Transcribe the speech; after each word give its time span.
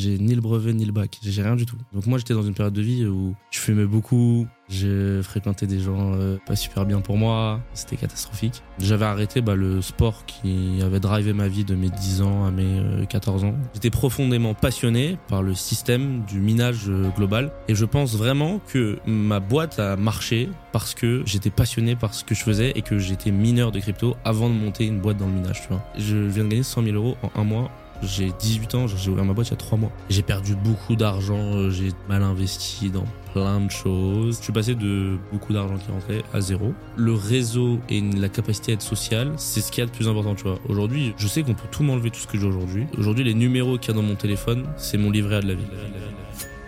J'ai 0.00 0.18
ni 0.18 0.34
le 0.34 0.40
brevet 0.40 0.72
ni 0.72 0.86
le 0.86 0.92
bac. 0.92 1.18
J'ai 1.22 1.42
rien 1.42 1.56
du 1.56 1.66
tout. 1.66 1.76
Donc 1.92 2.06
moi, 2.06 2.16
j'étais 2.16 2.32
dans 2.32 2.42
une 2.42 2.54
période 2.54 2.72
de 2.72 2.80
vie 2.80 3.04
où 3.04 3.34
je 3.50 3.58
fumais 3.58 3.84
beaucoup. 3.84 4.46
J'ai 4.70 5.22
fréquenté 5.22 5.66
des 5.66 5.78
gens 5.78 6.14
euh, 6.14 6.38
pas 6.46 6.56
super 6.56 6.86
bien 6.86 7.02
pour 7.02 7.18
moi. 7.18 7.60
C'était 7.74 7.96
catastrophique. 7.96 8.62
J'avais 8.78 9.04
arrêté 9.04 9.42
bah, 9.42 9.54
le 9.56 9.82
sport 9.82 10.24
qui 10.24 10.80
avait 10.82 11.00
drivé 11.00 11.34
ma 11.34 11.48
vie 11.48 11.64
de 11.64 11.74
mes 11.74 11.90
10 11.90 12.22
ans 12.22 12.46
à 12.46 12.50
mes 12.50 12.78
euh, 12.78 13.04
14 13.04 13.44
ans. 13.44 13.54
J'étais 13.74 13.90
profondément 13.90 14.54
passionné 14.54 15.18
par 15.28 15.42
le 15.42 15.54
système 15.54 16.24
du 16.24 16.40
minage 16.40 16.88
euh, 16.88 17.10
global. 17.14 17.52
Et 17.68 17.74
je 17.74 17.84
pense 17.84 18.16
vraiment 18.16 18.58
que 18.72 19.00
ma 19.04 19.40
boîte 19.40 19.78
a 19.80 19.96
marché 19.96 20.48
parce 20.72 20.94
que 20.94 21.22
j'étais 21.26 21.50
passionné 21.50 21.94
par 21.94 22.14
ce 22.14 22.24
que 22.24 22.34
je 22.34 22.42
faisais 22.42 22.72
et 22.74 22.80
que 22.80 22.98
j'étais 22.98 23.32
mineur 23.32 23.70
de 23.70 23.80
crypto 23.80 24.16
avant 24.24 24.48
de 24.48 24.54
monter 24.54 24.86
une 24.86 25.00
boîte 25.00 25.18
dans 25.18 25.26
le 25.26 25.34
minage. 25.34 25.60
Tu 25.60 25.68
vois. 25.68 25.84
Je 25.98 26.16
viens 26.16 26.44
de 26.44 26.48
gagner 26.48 26.62
100 26.62 26.84
000 26.84 26.96
euros 26.96 27.18
en 27.22 27.38
un 27.38 27.44
mois 27.44 27.70
j'ai 28.02 28.32
18 28.38 28.74
ans, 28.74 28.86
j'ai 28.86 29.10
ouvert 29.10 29.24
ma 29.24 29.32
boîte 29.32 29.48
il 29.48 29.50
y 29.50 29.54
a 29.54 29.56
3 29.56 29.78
mois. 29.78 29.92
J'ai 30.08 30.22
perdu 30.22 30.54
beaucoup 30.54 30.96
d'argent, 30.96 31.54
euh, 31.54 31.70
j'ai 31.70 31.90
mal 32.08 32.22
investi 32.22 32.90
dans 32.90 33.04
plein 33.32 33.60
de 33.60 33.70
choses. 33.70 34.38
Je 34.38 34.44
suis 34.44 34.52
passé 34.52 34.74
de 34.74 35.18
beaucoup 35.32 35.52
d'argent 35.52 35.76
qui 35.76 35.90
rentrait 35.90 36.22
à 36.32 36.40
zéro. 36.40 36.72
Le 36.96 37.12
réseau 37.12 37.78
et 37.88 38.00
la 38.00 38.28
capacité 38.28 38.72
à 38.72 38.74
être 38.74 38.82
social, 38.82 39.32
c'est 39.36 39.60
ce 39.60 39.70
qu'il 39.70 39.82
y 39.82 39.86
a 39.86 39.86
de 39.86 39.94
plus 39.94 40.08
important, 40.08 40.34
tu 40.34 40.44
vois. 40.44 40.58
Aujourd'hui, 40.68 41.14
je 41.16 41.28
sais 41.28 41.42
qu'on 41.42 41.54
peut 41.54 41.68
tout 41.70 41.82
m'enlever, 41.82 42.10
tout 42.10 42.20
ce 42.20 42.26
que 42.26 42.38
j'ai 42.38 42.46
aujourd'hui. 42.46 42.86
Aujourd'hui, 42.98 43.24
les 43.24 43.34
numéros 43.34 43.78
qu'il 43.78 43.94
y 43.94 43.96
a 43.96 44.00
dans 44.00 44.06
mon 44.06 44.16
téléphone, 44.16 44.66
c'est 44.76 44.98
mon 44.98 45.10
livret 45.10 45.36
A 45.36 45.40
de 45.42 45.48
la 45.48 45.54
vie. 45.54 45.66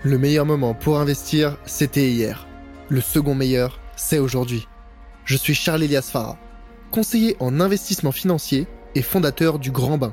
Le 0.02 0.18
meilleur 0.18 0.46
moment 0.46 0.74
pour 0.74 0.98
investir, 0.98 1.56
c'était 1.64 2.10
hier. 2.10 2.46
Le 2.88 3.00
second 3.00 3.34
meilleur, 3.34 3.80
c'est 3.96 4.18
aujourd'hui. 4.18 4.66
Je 5.24 5.36
suis 5.36 5.54
Charles 5.54 5.84
Elias 5.84 6.08
Farah, 6.12 6.36
conseiller 6.90 7.36
en 7.40 7.60
investissement 7.60 8.12
financier 8.12 8.66
et 8.94 9.02
fondateur 9.02 9.58
du 9.58 9.70
Grand 9.70 9.98
Bain 9.98 10.12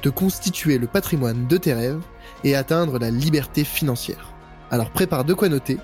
te 0.00 0.08
constituer 0.08 0.78
le 0.78 0.86
patrimoine 0.86 1.46
de 1.46 1.56
tes 1.56 1.72
rêves 1.72 2.02
et 2.44 2.54
atteindre 2.54 2.98
la 2.98 3.10
liberté 3.10 3.64
financière. 3.64 4.32
Alors 4.70 4.90
prépare 4.90 5.24
de 5.24 5.34
quoi 5.34 5.48
noter, 5.48 5.78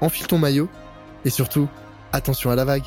enfile 0.00 0.26
ton 0.26 0.38
maillot 0.38 0.68
et 1.24 1.30
surtout, 1.30 1.68
attention 2.12 2.50
à 2.50 2.56
la 2.56 2.64
vague. 2.64 2.84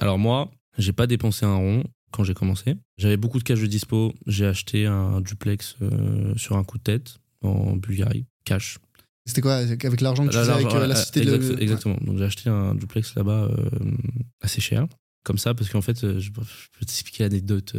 Alors 0.00 0.18
moi, 0.18 0.50
j'ai 0.78 0.92
pas 0.92 1.06
dépensé 1.06 1.44
un 1.44 1.56
rond 1.56 1.82
quand 2.12 2.22
j'ai 2.22 2.34
commencé. 2.34 2.76
J'avais 2.96 3.16
beaucoup 3.16 3.38
de 3.38 3.44
cash 3.44 3.60
de 3.60 3.66
dispo. 3.66 4.12
J'ai 4.26 4.46
acheté 4.46 4.86
un 4.86 5.20
duplex 5.20 5.76
euh, 5.82 6.32
sur 6.36 6.56
un 6.56 6.64
coup 6.64 6.78
de 6.78 6.82
tête 6.82 7.18
en 7.42 7.76
Bulgarie, 7.76 8.26
cash. 8.44 8.78
C'était 9.26 9.40
quoi 9.40 9.56
Avec 9.56 10.00
l'argent 10.00 10.24
que 10.24 10.30
tu 10.30 10.38
faisais 10.38 10.52
avec 10.52 10.72
euh, 10.72 10.86
la 10.86 10.94
cité 10.94 11.24
de... 11.24 11.60
Exactement. 11.60 11.98
Donc 12.00 12.18
j'ai 12.18 12.24
acheté 12.24 12.48
un 12.48 12.74
duplex 12.74 13.14
là-bas 13.16 13.50
euh, 13.50 13.90
assez 14.40 14.60
cher. 14.60 14.86
Comme 15.24 15.38
ça, 15.38 15.54
parce 15.54 15.68
qu'en 15.68 15.80
fait, 15.80 16.04
euh, 16.04 16.20
je, 16.20 16.30
peux 16.30 16.42
t'expliquer 16.78 17.24
l'anecdote. 17.24 17.74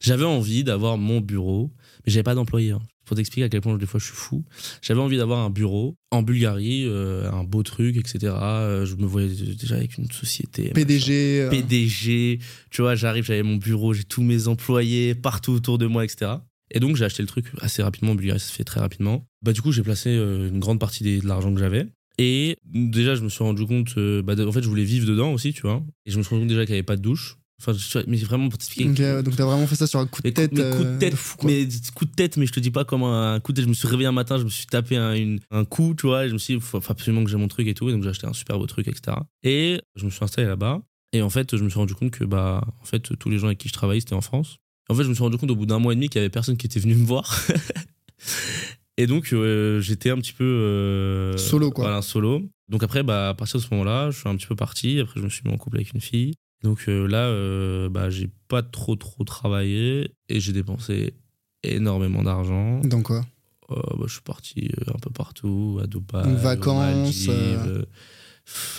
J'avais 0.00 0.24
envie 0.24 0.64
d'avoir 0.64 0.96
mon 0.96 1.20
bureau, 1.20 1.70
mais 2.06 2.12
j'avais 2.12 2.22
pas 2.22 2.34
d'employé. 2.34 2.70
Hein. 2.70 2.80
Pour 3.04 3.16
t'expliquer 3.16 3.44
à 3.44 3.48
quel 3.50 3.60
point 3.60 3.76
des 3.76 3.84
fois 3.84 4.00
je 4.00 4.06
suis 4.06 4.14
fou. 4.14 4.44
J'avais 4.80 5.00
envie 5.00 5.18
d'avoir 5.18 5.40
un 5.40 5.50
bureau 5.50 5.96
en 6.10 6.22
Bulgarie, 6.22 6.88
un 6.88 7.42
beau 7.42 7.64
truc, 7.64 7.96
etc. 7.96 8.18
je 8.20 8.94
me 8.94 9.04
voyais 9.04 9.28
déjà 9.28 9.74
avec 9.74 9.98
une 9.98 10.08
société. 10.10 10.70
PDG. 10.70 11.48
PDG. 11.50 12.38
Tu 12.70 12.82
vois, 12.82 12.94
j'arrive, 12.94 13.24
j'avais 13.24 13.42
mon 13.42 13.56
bureau, 13.56 13.92
j'ai 13.92 14.04
tous 14.04 14.22
mes 14.22 14.46
employés 14.46 15.16
partout 15.16 15.50
autour 15.50 15.76
de 15.76 15.86
moi, 15.86 16.04
etc. 16.04 16.36
Et 16.70 16.80
donc 16.80 16.96
j'ai 16.96 17.04
acheté 17.04 17.22
le 17.22 17.28
truc 17.28 17.46
assez 17.60 17.82
rapidement 17.82 18.12
en 18.12 18.14
Bulgarie, 18.14 18.40
ça 18.40 18.46
se 18.46 18.52
fait 18.52 18.64
très 18.64 18.80
rapidement. 18.80 19.26
Bah 19.42 19.52
du 19.52 19.62
coup 19.62 19.72
j'ai 19.72 19.82
placé 19.82 20.10
une 20.14 20.60
grande 20.60 20.78
partie 20.78 21.20
de 21.20 21.26
l'argent 21.26 21.52
que 21.52 21.60
j'avais. 21.60 21.86
Et 22.22 22.58
déjà, 22.66 23.14
je 23.14 23.22
me 23.22 23.30
suis 23.30 23.42
rendu 23.42 23.64
compte, 23.64 23.94
euh, 23.96 24.20
bah, 24.20 24.34
en 24.38 24.52
fait, 24.52 24.62
je 24.62 24.68
voulais 24.68 24.84
vivre 24.84 25.06
dedans 25.06 25.32
aussi, 25.32 25.54
tu 25.54 25.62
vois. 25.62 25.82
Et 26.04 26.10
je 26.10 26.18
me 26.18 26.22
suis 26.22 26.28
rendu 26.28 26.42
compte 26.42 26.50
déjà 26.50 26.66
qu'il 26.66 26.74
n'y 26.74 26.78
avait 26.78 26.82
pas 26.82 26.96
de 26.96 27.00
douche. 27.00 27.38
Enfin, 27.62 27.72
mais 28.06 28.18
vraiment 28.18 28.50
pour 28.50 28.58
t'expliquer. 28.58 29.04
Euh, 29.04 29.22
donc, 29.22 29.36
t'as 29.36 29.46
vraiment 29.46 29.66
fait 29.66 29.74
ça 29.74 29.86
sur 29.86 30.00
un 30.00 30.06
coup 30.06 30.20
de 30.20 30.28
tête. 30.28 30.52
Mais, 30.52 30.70
coup 30.70 30.82
de 30.82 30.88
euh, 30.88 30.98
tête, 30.98 31.14
mais 31.44 31.66
coup 31.94 32.04
de 32.04 32.10
tête, 32.10 32.36
mais 32.36 32.44
je 32.44 32.52
te 32.52 32.60
dis 32.60 32.70
pas 32.70 32.84
comme 32.84 33.04
un 33.04 33.40
coup 33.40 33.52
de 33.52 33.56
tête. 33.56 33.64
Je 33.64 33.70
me 33.70 33.74
suis 33.74 33.88
réveillé 33.88 34.06
un 34.06 34.12
matin, 34.12 34.36
je 34.36 34.44
me 34.44 34.50
suis 34.50 34.66
tapé 34.66 34.96
un, 34.96 35.14
une, 35.14 35.40
un 35.50 35.64
coup, 35.64 35.94
tu 35.96 36.08
vois. 36.08 36.26
Et 36.26 36.28
je 36.28 36.34
me 36.34 36.38
suis 36.38 36.56
dit, 36.56 36.60
faut, 36.60 36.78
absolument 36.88 37.24
que 37.24 37.30
j'ai 37.30 37.38
mon 37.38 37.48
truc 37.48 37.66
et 37.66 37.74
tout. 37.74 37.88
Et 37.88 37.92
donc, 37.92 38.02
j'ai 38.02 38.10
acheté 38.10 38.26
un 38.26 38.34
super 38.34 38.58
beau 38.58 38.66
truc, 38.66 38.86
etc. 38.86 39.16
Et 39.42 39.80
je 39.96 40.04
me 40.04 40.10
suis 40.10 40.22
installé 40.22 40.46
là-bas. 40.46 40.82
Et 41.14 41.22
en 41.22 41.30
fait, 41.30 41.56
je 41.56 41.64
me 41.64 41.70
suis 41.70 41.78
rendu 41.78 41.94
compte 41.94 42.10
que, 42.10 42.24
bah, 42.24 42.62
en 42.82 42.84
fait, 42.84 43.16
tous 43.18 43.30
les 43.30 43.38
gens 43.38 43.46
avec 43.46 43.56
qui 43.56 43.68
je 43.68 43.72
travaillais, 43.72 44.00
c'était 44.00 44.12
en 44.12 44.20
France. 44.20 44.58
En 44.90 44.94
fait, 44.94 45.04
je 45.04 45.08
me 45.08 45.14
suis 45.14 45.22
rendu 45.22 45.38
compte 45.38 45.50
au 45.52 45.56
bout 45.56 45.66
d'un 45.66 45.78
mois 45.78 45.92
et 45.92 45.96
demi 45.96 46.08
qu'il 46.08 46.18
y 46.18 46.22
avait 46.22 46.30
personne 46.30 46.56
qui 46.56 46.66
était 46.66 46.80
venu 46.80 46.96
me 46.96 47.06
voir. 47.06 47.40
Et 48.96 49.06
donc, 49.06 49.32
euh, 49.32 49.80
j'étais 49.80 50.10
un 50.10 50.16
petit 50.16 50.32
peu. 50.32 50.44
Euh, 50.44 51.36
solo, 51.36 51.70
quoi. 51.70 51.84
Voilà, 51.84 52.02
solo. 52.02 52.42
Donc, 52.68 52.82
après, 52.82 53.04
bah, 53.04 53.28
à 53.28 53.34
partir 53.34 53.60
de 53.60 53.64
ce 53.64 53.68
moment-là, 53.70 54.10
je 54.10 54.18
suis 54.18 54.28
un 54.28 54.34
petit 54.36 54.48
peu 54.48 54.56
parti. 54.56 54.98
Après, 54.98 55.20
je 55.20 55.24
me 55.24 55.30
suis 55.30 55.42
mis 55.46 55.54
en 55.54 55.58
couple 55.58 55.76
avec 55.76 55.92
une 55.94 56.00
fille. 56.00 56.34
Donc 56.62 56.84
euh, 56.88 57.06
là, 57.06 57.88
bah, 57.88 58.10
j'ai 58.10 58.28
pas 58.48 58.62
trop, 58.62 58.96
trop 58.96 59.24
travaillé. 59.24 60.12
Et 60.28 60.40
j'ai 60.40 60.52
dépensé 60.52 61.14
énormément 61.62 62.22
d'argent. 62.22 62.80
Dans 62.80 63.00
quoi? 63.02 63.24
Bah, 63.68 63.80
Je 64.06 64.12
suis 64.12 64.22
parti 64.22 64.70
un 64.88 64.98
peu 64.98 65.10
partout, 65.10 65.78
à 65.82 65.86
Dubaï. 65.86 66.34
vacances 66.34 67.28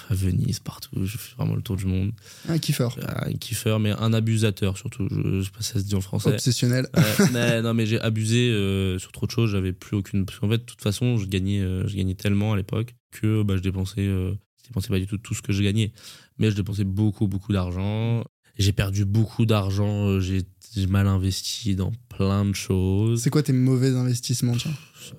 à 0.10 0.14
Venise, 0.14 0.60
partout. 0.60 1.06
Je 1.06 1.18
fais 1.18 1.36
vraiment 1.36 1.56
le 1.56 1.62
tour 1.62 1.76
du 1.76 1.86
monde. 1.86 2.12
Un 2.48 2.60
kiffeur. 2.60 2.98
Un 3.08 3.34
kiffeur, 3.34 3.80
mais 3.80 3.92
un 3.92 4.14
abusateur 4.14 4.78
surtout. 4.78 5.08
Je, 5.10 5.44
sais 5.44 5.52
pas 5.52 5.62
si 5.62 5.74
ça 5.74 5.80
se 5.80 5.86
dit 5.86 5.96
en 5.96 6.02
français. 6.02 6.30
Obsessionnel. 6.30 6.88
mais, 7.34 7.62
non, 7.62 7.74
mais 7.74 7.86
j'ai 7.86 8.00
abusé 8.00 8.50
euh, 8.50 9.00
sur 9.00 9.12
trop 9.12 9.26
de 9.26 9.32
choses. 9.32 9.52
J'avais 9.52 9.74
plus 9.74 9.98
aucune. 9.98 10.26
Parce 10.26 10.40
qu'en 10.40 10.50
fait, 10.50 10.60
de 10.60 10.64
toute 10.64 10.82
façon, 10.82 11.18
je 11.18 11.28
gagnais, 11.28 11.60
euh, 11.60 11.88
je 11.88 11.96
gagnais 11.96 12.16
tellement 12.16 12.54
à 12.54 12.58
l'époque 12.58 12.96
que 13.12 13.44
bah, 13.44 13.56
je 13.58 13.62
dépensais, 13.62 14.02
euh, 14.02 14.34
je 14.62 14.68
dépensais 14.70 14.90
pas 14.90 15.00
du 15.00 15.08
tout 15.08 15.18
tout 15.18 15.34
ce 15.34 15.42
que 15.42 15.54
je 15.54 15.64
gagnais. 15.64 15.92
Mais 16.38 16.52
je 16.52 16.56
dépensais 16.56 16.84
beaucoup, 16.84 17.28
beaucoup 17.28 17.54
d'argent. 17.54 18.24
J'ai 18.58 18.74
perdu 18.74 19.06
beaucoup 19.06 19.46
d'argent. 19.46 20.20
J'ai 20.20 20.44
mal 20.88 21.08
investi 21.08 21.76
dans 21.76 21.92
plein 22.10 22.46
de 22.46 22.54
choses. 22.54 23.22
C'est 23.22 23.30
quoi 23.30 23.44
tes 23.44 23.54
mauvais 23.54 23.90
investissements 23.90 24.54
J'ai 24.58 24.70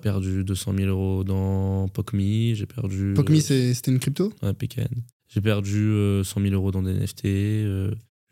perdu 0.01 0.43
200 0.43 0.73
000 0.77 0.87
euros 0.89 1.23
dans 1.23 1.87
PocMe. 1.89 2.53
J'ai 2.53 2.65
perdu. 2.65 3.13
PocMe, 3.15 3.39
c'était 3.39 3.91
une 3.91 3.99
crypto 3.99 4.33
Ouais, 4.41 4.53
PKN. 4.53 5.01
J'ai 5.29 5.41
perdu 5.41 6.21
100 6.23 6.41
000 6.41 6.53
euros 6.53 6.71
dans 6.71 6.83
des 6.83 6.93
NFT. 6.93 7.23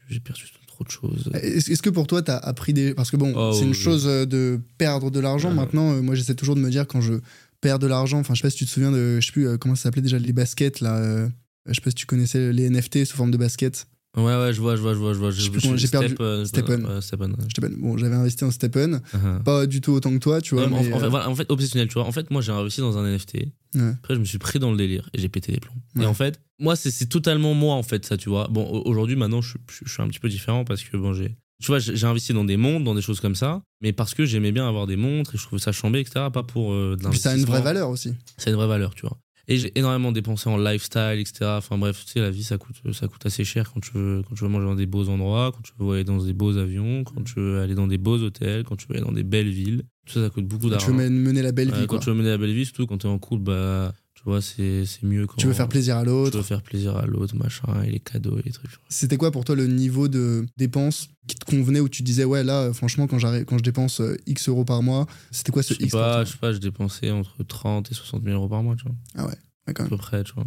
j'ai 0.10 0.20
perdu 0.24 0.44
trop 0.68 0.84
de 0.84 0.90
choses. 0.90 1.30
Est-ce 1.34 1.82
que 1.82 1.90
pour 1.90 2.08
toi, 2.08 2.22
tu 2.22 2.32
as 2.32 2.38
appris 2.38 2.74
des. 2.74 2.94
Parce 2.94 3.12
que 3.12 3.18
bon, 3.18 3.34
oh, 3.36 3.54
c'est 3.54 3.66
une 3.66 3.74
chose 3.74 4.06
de 4.06 4.60
perdre 4.78 5.12
de 5.12 5.20
l'argent. 5.20 5.54
Maintenant, 5.54 6.02
moi, 6.02 6.16
j'essaie 6.16 6.36
toujours 6.36 6.56
de 6.56 6.62
me 6.62 6.70
dire 6.70 6.88
quand 6.88 7.02
je 7.02 7.14
perds 7.60 7.80
de 7.80 7.88
l'argent. 7.88 8.20
Enfin, 8.20 8.34
je 8.34 8.42
sais 8.42 8.48
pas 8.48 8.50
si 8.50 8.58
tu 8.58 8.66
te 8.66 8.72
souviens 8.72 8.92
de. 8.92 9.20
Je 9.20 9.26
sais 9.26 9.32
plus 9.32 9.58
comment 9.58 9.76
ça 9.76 9.84
s'appelait 9.84 10.02
déjà, 10.02 10.18
les 10.18 10.34
baskets, 10.34 10.80
là. 10.80 11.28
Je 11.68 11.74
sais 11.74 11.82
pas 11.82 11.92
si 11.92 11.96
tu 11.96 12.06
connaissais 12.08 12.52
les 12.52 12.70
NFT 12.70 13.06
sous 13.06 13.16
forme 13.16 13.32
de 13.32 13.38
baskets. 13.38 13.88
Ouais, 14.18 14.24
ouais, 14.24 14.54
je 14.54 14.60
vois, 14.60 14.76
je 14.76 14.82
vois, 14.82 14.94
je 14.94 15.00
vois. 15.00 15.14
Je 15.14 15.18
vois. 15.18 15.32
J'ai 15.32 15.88
perdu. 15.88 16.16
Euh, 16.20 16.44
Stepen. 16.44 17.02
Stepen. 17.02 17.36
Bon, 17.78 17.98
j'avais 17.98 18.16
investi 18.16 18.44
en 18.44 18.52
Stepen. 18.52 19.02
Uh-huh. 19.14 19.44
Pas 19.44 19.66
du 19.66 19.80
tout 19.80 19.94
autant 19.94 20.12
que 20.12 20.18
toi, 20.18 20.42
tu 20.42 20.56
vois. 20.56 20.68
mais 20.68 20.76
en, 20.76 20.84
fait, 20.84 20.94
euh, 20.94 21.10
voilà, 21.10 21.30
en, 21.30 21.36
fait, 21.36 21.50
obsessionnel, 21.50 21.88
tu 21.88 21.94
vois. 21.94 22.06
En 22.06 22.12
fait, 22.12 22.30
moi, 22.30 22.42
j'ai 22.42 22.52
investi 22.52 22.82
dans 22.82 22.98
un 22.98 23.10
NFT. 23.10 23.38
Après, 23.76 24.16
je 24.16 24.20
me 24.20 24.26
suis 24.26 24.38
pris 24.38 24.60
dans 24.60 24.72
le 24.72 24.78
délire 24.78 25.10
et 25.14 25.20
j'ai 25.20 25.30
pété 25.30 25.54
les 25.54 25.62
plombs. 25.62 25.76
Et 26.00 26.06
en 26.06 26.14
fait, 26.14 26.42
moi, 26.60 26.76
c'est 26.76 27.06
totalement 27.06 27.54
moi, 27.54 27.76
en 27.76 27.84
fait, 27.84 28.06
ça, 28.06 28.18
tu 28.18 28.28
vois. 28.28 28.50
Bon, 28.50 28.66
aujourd'hui, 28.86 29.16
maintenant, 29.16 29.42
je, 29.42 29.58
je, 29.70 29.90
suis 29.90 30.02
un 30.02 30.08
petit 30.10 30.20
peu 30.20 30.30
différent 30.30 30.66
parce 30.66 30.84
que, 30.84 30.98
bon, 30.98 31.14
j'ai. 31.14 31.38
Tu 31.62 31.68
vois, 31.68 31.78
j'ai 31.78 32.06
investi 32.06 32.34
dans 32.34 32.44
des 32.44 32.58
montres, 32.58 32.84
dans 32.84 32.96
des 32.96 33.04
choses 33.04 33.20
comme 33.20 33.36
ça, 33.36 33.62
mais 33.82 33.94
parce 33.94 34.16
que 34.16 34.26
j'aimais 34.26 34.52
bien 34.52 34.68
avoir 34.68 34.88
des 34.88 34.96
montres 34.96 35.36
et 35.36 35.38
je 35.38 35.44
trouvais 35.44 35.62
ça 35.62 35.72
chambé, 35.72 36.00
etc. 36.00 36.26
Pas 36.34 36.42
pour 36.42 36.74
euh, 36.74 36.98
de 36.98 37.16
ça 37.16 37.32
a 37.32 37.38
une 37.38 37.46
vraie 37.46 37.62
valeur 37.62 37.90
aussi. 37.90 38.16
Ça 38.38 38.50
a 38.50 38.50
une 38.50 38.56
vraie 38.56 38.68
valeur, 38.68 38.96
tu 38.96 39.02
vois. 39.02 39.20
Et 39.48 39.58
j'ai 39.58 39.78
énormément 39.78 40.12
dépensé 40.12 40.50
en 40.50 40.58
lifestyle, 40.58 41.20
etc. 41.20 41.46
Enfin 41.58 41.78
bref, 41.78 42.04
tu 42.06 42.14
sais, 42.14 42.20
la 42.20 42.30
vie, 42.30 42.44
ça 42.44 42.58
coûte, 42.58 42.76
ça 42.94 43.08
coûte 43.08 43.26
assez 43.26 43.44
cher 43.44 43.72
quand 43.74 43.80
tu, 43.80 43.92
veux, 43.94 44.24
quand 44.28 44.36
tu 44.36 44.44
veux 44.44 44.50
manger 44.50 44.66
dans 44.66 44.76
des 44.76 44.86
beaux 44.86 45.10
endroits, 45.10 45.52
quand 45.52 45.62
tu 45.62 45.74
veux 45.80 45.94
aller 45.94 46.04
dans 46.04 46.24
des 46.24 46.34
beaux 46.34 46.58
avions, 46.58 47.04
quand 47.04 47.24
tu 47.24 47.40
veux 47.40 47.60
aller 47.60 47.76
dans 47.76 47.88
des 47.88 47.98
beaux 47.98 48.18
hôtels, 48.18 48.64
quand 48.64 48.76
tu 48.76 48.88
veux 48.88 48.96
aller 48.96 49.06
dans 49.06 49.12
des 49.12 49.24
belles 49.24 49.50
villes. 49.50 49.84
Tout 50.06 50.14
ça, 50.14 50.24
ça 50.24 50.30
coûte 50.30 50.46
beaucoup 50.46 50.70
d'argent. 50.70 50.88
Tu 50.88 50.94
veux 50.94 51.10
mener 51.10 51.42
la 51.42 51.52
belle 51.52 51.72
vie, 51.72 51.88
Quand 51.88 52.00
tu 52.00 52.10
veux 52.10 52.16
mener 52.16 52.30
la 52.30 52.38
belle 52.38 52.54
vie, 52.54 52.66
surtout 52.66 52.88
quand 52.88 52.98
tu 52.98 53.08
es 53.08 53.10
en 53.10 53.20
couple, 53.20 53.44
bah, 53.44 53.94
tu 54.24 54.30
vois, 54.30 54.40
c'est 54.40 54.86
mieux 55.02 55.26
quand. 55.26 55.36
Tu 55.38 55.48
veux 55.48 55.54
faire 55.54 55.68
plaisir 55.68 55.98
à 55.98 56.04
l'autre. 56.04 56.32
Tu 56.32 56.38
veux 56.38 56.44
faire 56.44 56.62
plaisir 56.62 56.96
à 56.96 57.08
l'autre, 57.08 57.36
machin, 57.36 57.82
et 57.84 57.90
les 57.90 58.00
cadeaux 58.00 58.38
et 58.38 58.44
les 58.46 58.52
trucs. 58.52 58.70
C'était 58.88 59.18
quoi 59.18 59.32
pour 59.32 59.46
toi 59.46 59.56
le 59.56 59.66
niveau 59.66 60.08
de 60.08 60.46
dépenses 60.58 61.10
qui 61.28 61.36
te 61.36 61.46
convenait 61.46 61.80
où 61.80 61.90
tu 61.90 62.04
disais, 62.04 62.24
ouais, 62.24 62.44
là, 62.44 62.72
franchement, 62.72 63.08
quand, 63.08 63.18
quand 63.20 63.58
je 63.58 63.64
dépense 63.64 64.00
euh, 64.00 64.16
X 64.28 64.48
euros 64.48 64.64
par 64.64 64.84
mois, 64.84 65.08
c'était 65.32 65.52
quoi 65.52 65.64
ce 65.64 65.74
X 65.74 65.92
pas, 65.92 66.24
Je 66.24 66.32
sais 66.34 66.38
pas, 66.38 66.54
je 66.54 66.60
dépensais 66.60 67.10
entre 67.10 67.44
30 67.44 67.90
et 67.90 67.96
60 67.96 68.24
000 68.24 68.36
euros 68.36 68.48
par 68.48 68.62
mois, 68.62 68.76
tu 68.76 68.84
vois. 68.84 68.96
Ah 69.16 69.26
ouais. 69.26 69.38
À 69.66 69.74
peu 69.86 69.98
près, 69.98 70.24
tu 70.24 70.34
vois. 70.34 70.46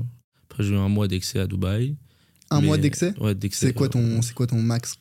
Après, 0.49 0.63
j'ai 0.63 0.75
eu 0.75 0.77
un 0.77 0.89
mois 0.89 1.09
d'excès 1.09 1.41
à 1.41 1.49
Dubaï. 1.49 1.97
Un 2.51 2.61
mois 2.61 2.79
d'excès 2.79 3.13
Ouais, 3.19 3.35
d'excès. 3.35 3.69
C'est 3.69 3.73
quoi, 3.73 3.89
ton, 3.89 4.23
c'est 4.23 4.35
quoi 4.35 4.47
ton 4.47 4.63
max 4.63 4.97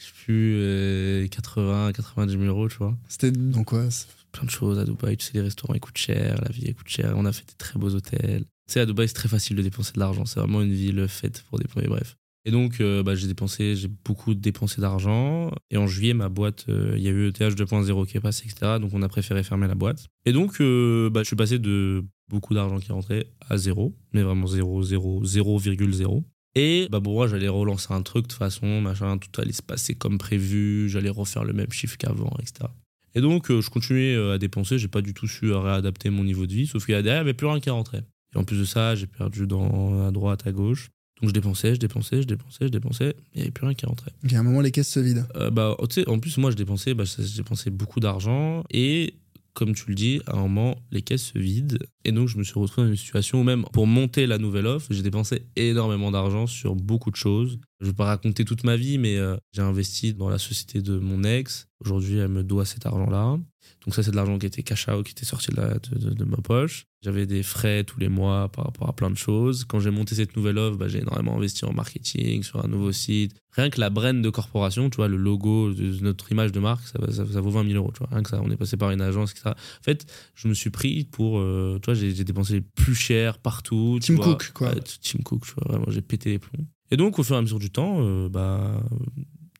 je 0.00 0.06
sais 0.06 0.12
plus, 0.24 0.54
euh, 0.56 1.26
80, 1.28 1.92
90 1.92 2.32
000 2.32 2.44
euros, 2.44 2.68
tu 2.68 2.78
vois. 2.78 2.96
C'était 3.08 3.30
dans 3.30 3.64
quoi 3.64 3.86
Plein 4.32 4.44
de 4.44 4.50
choses 4.50 4.78
à 4.78 4.84
Dubaï. 4.84 5.16
Tu 5.16 5.26
sais, 5.26 5.32
les 5.34 5.42
restaurants, 5.42 5.74
ils 5.74 5.80
coûtent 5.80 5.98
cher, 5.98 6.40
la 6.40 6.50
vie, 6.50 6.64
elle 6.66 6.74
coûte 6.74 6.88
cher. 6.88 7.14
On 7.16 7.24
a 7.26 7.32
fait 7.32 7.44
des 7.46 7.56
très 7.58 7.78
beaux 7.78 7.94
hôtels. 7.94 8.44
Tu 8.66 8.72
sais, 8.74 8.80
à 8.80 8.86
Dubaï, 8.86 9.08
c'est 9.08 9.14
très 9.14 9.28
facile 9.28 9.56
de 9.56 9.62
dépenser 9.62 9.92
de 9.92 10.00
l'argent. 10.00 10.24
C'est 10.24 10.40
vraiment 10.40 10.62
une 10.62 10.72
ville 10.72 11.06
faite 11.08 11.44
pour 11.48 11.58
dépenser, 11.58 11.88
bref. 11.88 12.16
Et 12.46 12.50
donc, 12.50 12.80
euh, 12.80 13.02
bah, 13.02 13.14
j'ai 13.14 13.26
dépensé, 13.26 13.76
j'ai 13.76 13.88
beaucoup 13.88 14.34
dépensé 14.34 14.80
d'argent. 14.80 15.50
Et 15.70 15.76
en 15.76 15.86
juillet, 15.86 16.14
ma 16.14 16.28
boîte, 16.28 16.64
euh, 16.68 16.94
il 16.96 17.02
y 17.02 17.08
a 17.08 17.10
eu 17.10 17.28
ETH 17.28 17.38
2.0 17.38 18.06
qui 18.06 18.16
est 18.16 18.20
passé, 18.20 18.46
etc. 18.46 18.78
Donc, 18.80 18.92
on 18.94 19.02
a 19.02 19.08
préféré 19.08 19.42
fermer 19.42 19.66
la 19.66 19.74
boîte. 19.74 20.06
Et 20.24 20.32
donc, 20.32 20.60
euh, 20.60 21.10
bah, 21.10 21.20
je 21.20 21.26
suis 21.26 21.36
passé 21.36 21.58
de 21.58 22.04
beaucoup 22.28 22.54
d'argent 22.54 22.78
qui 22.78 22.92
rentrait 22.92 23.26
à 23.48 23.58
zéro, 23.58 23.94
mais 24.12 24.22
vraiment 24.22 24.46
zéro, 24.46 24.82
zéro, 24.82 25.22
0,0. 25.22 26.24
Et 26.54 26.88
bah, 26.90 27.00
pour 27.00 27.14
moi, 27.14 27.28
j'allais 27.28 27.48
relancer 27.48 27.92
un 27.92 28.02
truc 28.02 28.24
de 28.24 28.28
toute 28.28 28.38
façon, 28.38 28.80
machin, 28.80 29.18
tout 29.18 29.40
allait 29.40 29.52
se 29.52 29.62
passer 29.62 29.94
comme 29.94 30.18
prévu, 30.18 30.88
j'allais 30.88 31.10
refaire 31.10 31.44
le 31.44 31.52
même 31.52 31.70
chiffre 31.70 31.96
qu'avant, 31.96 32.34
etc. 32.40 32.68
Et 33.14 33.20
donc, 33.20 33.50
euh, 33.50 33.60
je 33.60 33.70
continuais 33.70 34.14
euh, 34.14 34.34
à 34.34 34.38
dépenser, 34.38 34.78
j'ai 34.78 34.88
pas 34.88 35.02
du 35.02 35.14
tout 35.14 35.26
su 35.26 35.46
euh, 35.46 35.58
réadapter 35.58 36.10
mon 36.10 36.24
niveau 36.24 36.46
de 36.46 36.52
vie, 36.52 36.66
sauf 36.66 36.84
qu'il 36.84 36.94
y 36.94 36.96
a 36.96 37.02
derrière, 37.02 37.22
il 37.22 37.24
n'y 37.24 37.30
avait 37.30 37.36
plus 37.36 37.46
rien 37.46 37.60
qui 37.60 37.70
rentrait. 37.70 38.02
Et 38.34 38.38
en 38.38 38.44
plus 38.44 38.58
de 38.58 38.64
ça, 38.64 38.94
j'ai 38.94 39.06
perdu 39.06 39.46
dans, 39.46 40.06
à 40.06 40.10
droite, 40.10 40.46
à 40.46 40.52
gauche. 40.52 40.90
Donc, 41.20 41.28
je 41.28 41.34
dépensais, 41.34 41.74
je 41.74 41.80
dépensais, 41.80 42.22
je 42.22 42.26
dépensais, 42.26 42.66
je 42.66 42.68
dépensais, 42.68 43.14
il 43.34 43.38
n'y 43.38 43.42
avait 43.42 43.50
plus 43.50 43.66
rien 43.66 43.74
qui 43.74 43.84
rentrait. 43.84 44.12
Ok, 44.24 44.32
à 44.32 44.38
un 44.38 44.42
moment, 44.42 44.60
les 44.60 44.70
caisses 44.70 44.88
se 44.88 45.00
vident. 45.00 45.26
Euh, 45.36 45.50
bah, 45.50 45.76
en 46.06 46.18
plus, 46.18 46.38
moi, 46.38 46.50
je 46.50 46.56
dépensais, 46.56 46.94
bah, 46.94 47.04
je 47.04 47.36
dépensais 47.36 47.70
beaucoup 47.70 48.00
d'argent. 48.00 48.64
Et 48.70 49.14
comme 49.54 49.74
tu 49.74 49.84
le 49.88 49.94
dis, 49.94 50.20
à 50.26 50.36
un 50.36 50.42
moment, 50.42 50.76
les 50.90 51.02
caisses 51.02 51.32
se 51.32 51.38
vident. 51.38 51.78
Et 52.04 52.12
donc, 52.12 52.28
je 52.28 52.38
me 52.38 52.42
suis 52.42 52.58
retrouvé 52.58 52.86
dans 52.86 52.92
une 52.92 52.96
situation 52.96 53.40
où 53.40 53.44
même 53.44 53.64
pour 53.72 53.86
monter 53.86 54.26
la 54.26 54.38
nouvelle 54.38 54.66
offre, 54.66 54.88
j'ai 54.90 55.02
dépensé 55.02 55.46
énormément 55.56 56.10
d'argent 56.10 56.46
sur 56.46 56.74
beaucoup 56.76 57.10
de 57.10 57.16
choses. 57.16 57.58
Je 57.80 57.86
ne 57.86 57.90
vais 57.90 57.96
pas 57.96 58.06
raconter 58.06 58.44
toute 58.44 58.64
ma 58.64 58.76
vie, 58.76 58.98
mais 58.98 59.16
euh, 59.16 59.36
j'ai 59.52 59.62
investi 59.62 60.14
dans 60.14 60.28
la 60.28 60.38
société 60.38 60.82
de 60.82 60.98
mon 60.98 61.24
ex. 61.24 61.68
Aujourd'hui, 61.80 62.18
elle 62.18 62.28
me 62.28 62.44
doit 62.44 62.64
cet 62.64 62.86
argent-là. 62.86 63.38
Donc 63.84 63.94
ça, 63.94 64.02
c'est 64.02 64.10
de 64.10 64.16
l'argent 64.16 64.38
qui 64.38 64.46
était 64.46 64.62
cash 64.62 64.88
out, 64.88 65.04
qui 65.06 65.12
était 65.12 65.24
sorti 65.24 65.50
de, 65.50 65.56
la- 65.56 65.78
de- 65.78 66.24
ma 66.24 66.36
poche. 66.36 66.86
J'avais 67.02 67.24
des 67.26 67.42
frais 67.42 67.82
tous 67.84 67.98
les 67.98 68.10
mois 68.10 68.48
par 68.50 68.66
rapport 68.66 68.88
à 68.88 68.92
plein 68.92 69.10
de 69.10 69.16
choses. 69.16 69.64
Quand 69.64 69.80
j'ai 69.80 69.90
monté 69.90 70.14
cette 70.14 70.36
nouvelle 70.36 70.58
offre, 70.58 70.76
bah, 70.76 70.86
j'ai 70.86 70.98
énormément 70.98 71.36
investi 71.36 71.64
en 71.64 71.72
marketing, 71.72 72.42
sur 72.42 72.62
un 72.62 72.68
nouveau 72.68 72.92
site. 72.92 73.34
Rien 73.52 73.70
que 73.70 73.80
la 73.80 73.88
brand 73.88 74.20
de 74.20 74.28
corporation, 74.30 74.90
tu 74.90 74.96
vois, 74.96 75.08
le 75.08 75.16
logo, 75.16 75.72
de 75.72 75.98
notre 76.02 76.30
image 76.30 76.52
de 76.52 76.60
marque, 76.60 76.86
ça, 76.86 76.98
ça, 77.10 77.24
ça 77.26 77.40
vaut 77.40 77.50
20 77.50 77.64
000 77.68 77.76
euros. 77.76 77.90
Tu 77.92 78.00
vois. 78.00 78.08
Rien 78.10 78.22
que 78.22 78.28
ça, 78.28 78.40
on 78.42 78.50
est 78.50 78.56
passé 78.56 78.76
par 78.76 78.90
une 78.90 79.00
agence, 79.00 79.30
etc. 79.32 79.50
En 79.54 79.82
fait, 79.82 80.04
je 80.34 80.46
me 80.48 80.52
suis 80.54 80.68
pris 80.70 81.04
pour... 81.04 81.38
euh, 81.38 81.78
tu 81.82 81.86
vois, 81.86 81.94
j'ai 81.94 82.12
dépensé 82.24 82.60
plus 82.60 82.94
cher 82.94 83.38
partout. 83.38 83.98
Tim. 84.02 84.16
Cook, 84.24 84.50
quoi. 84.52 84.74
Tim 85.02 85.18
Cook, 85.24 85.46
tu 85.46 85.54
vois, 85.54 85.64
vraiment, 85.72 85.86
j'ai 85.90 86.02
pété 86.02 86.30
les 86.32 86.38
plombs. 86.38 86.66
Et 86.90 86.96
donc, 86.98 87.18
au 87.18 87.22
fur 87.22 87.36
et 87.36 87.38
à 87.38 87.42
mesure 87.42 87.58
du 87.60 87.70
temps, 87.70 87.98
euh, 88.00 88.28
bah... 88.28 88.82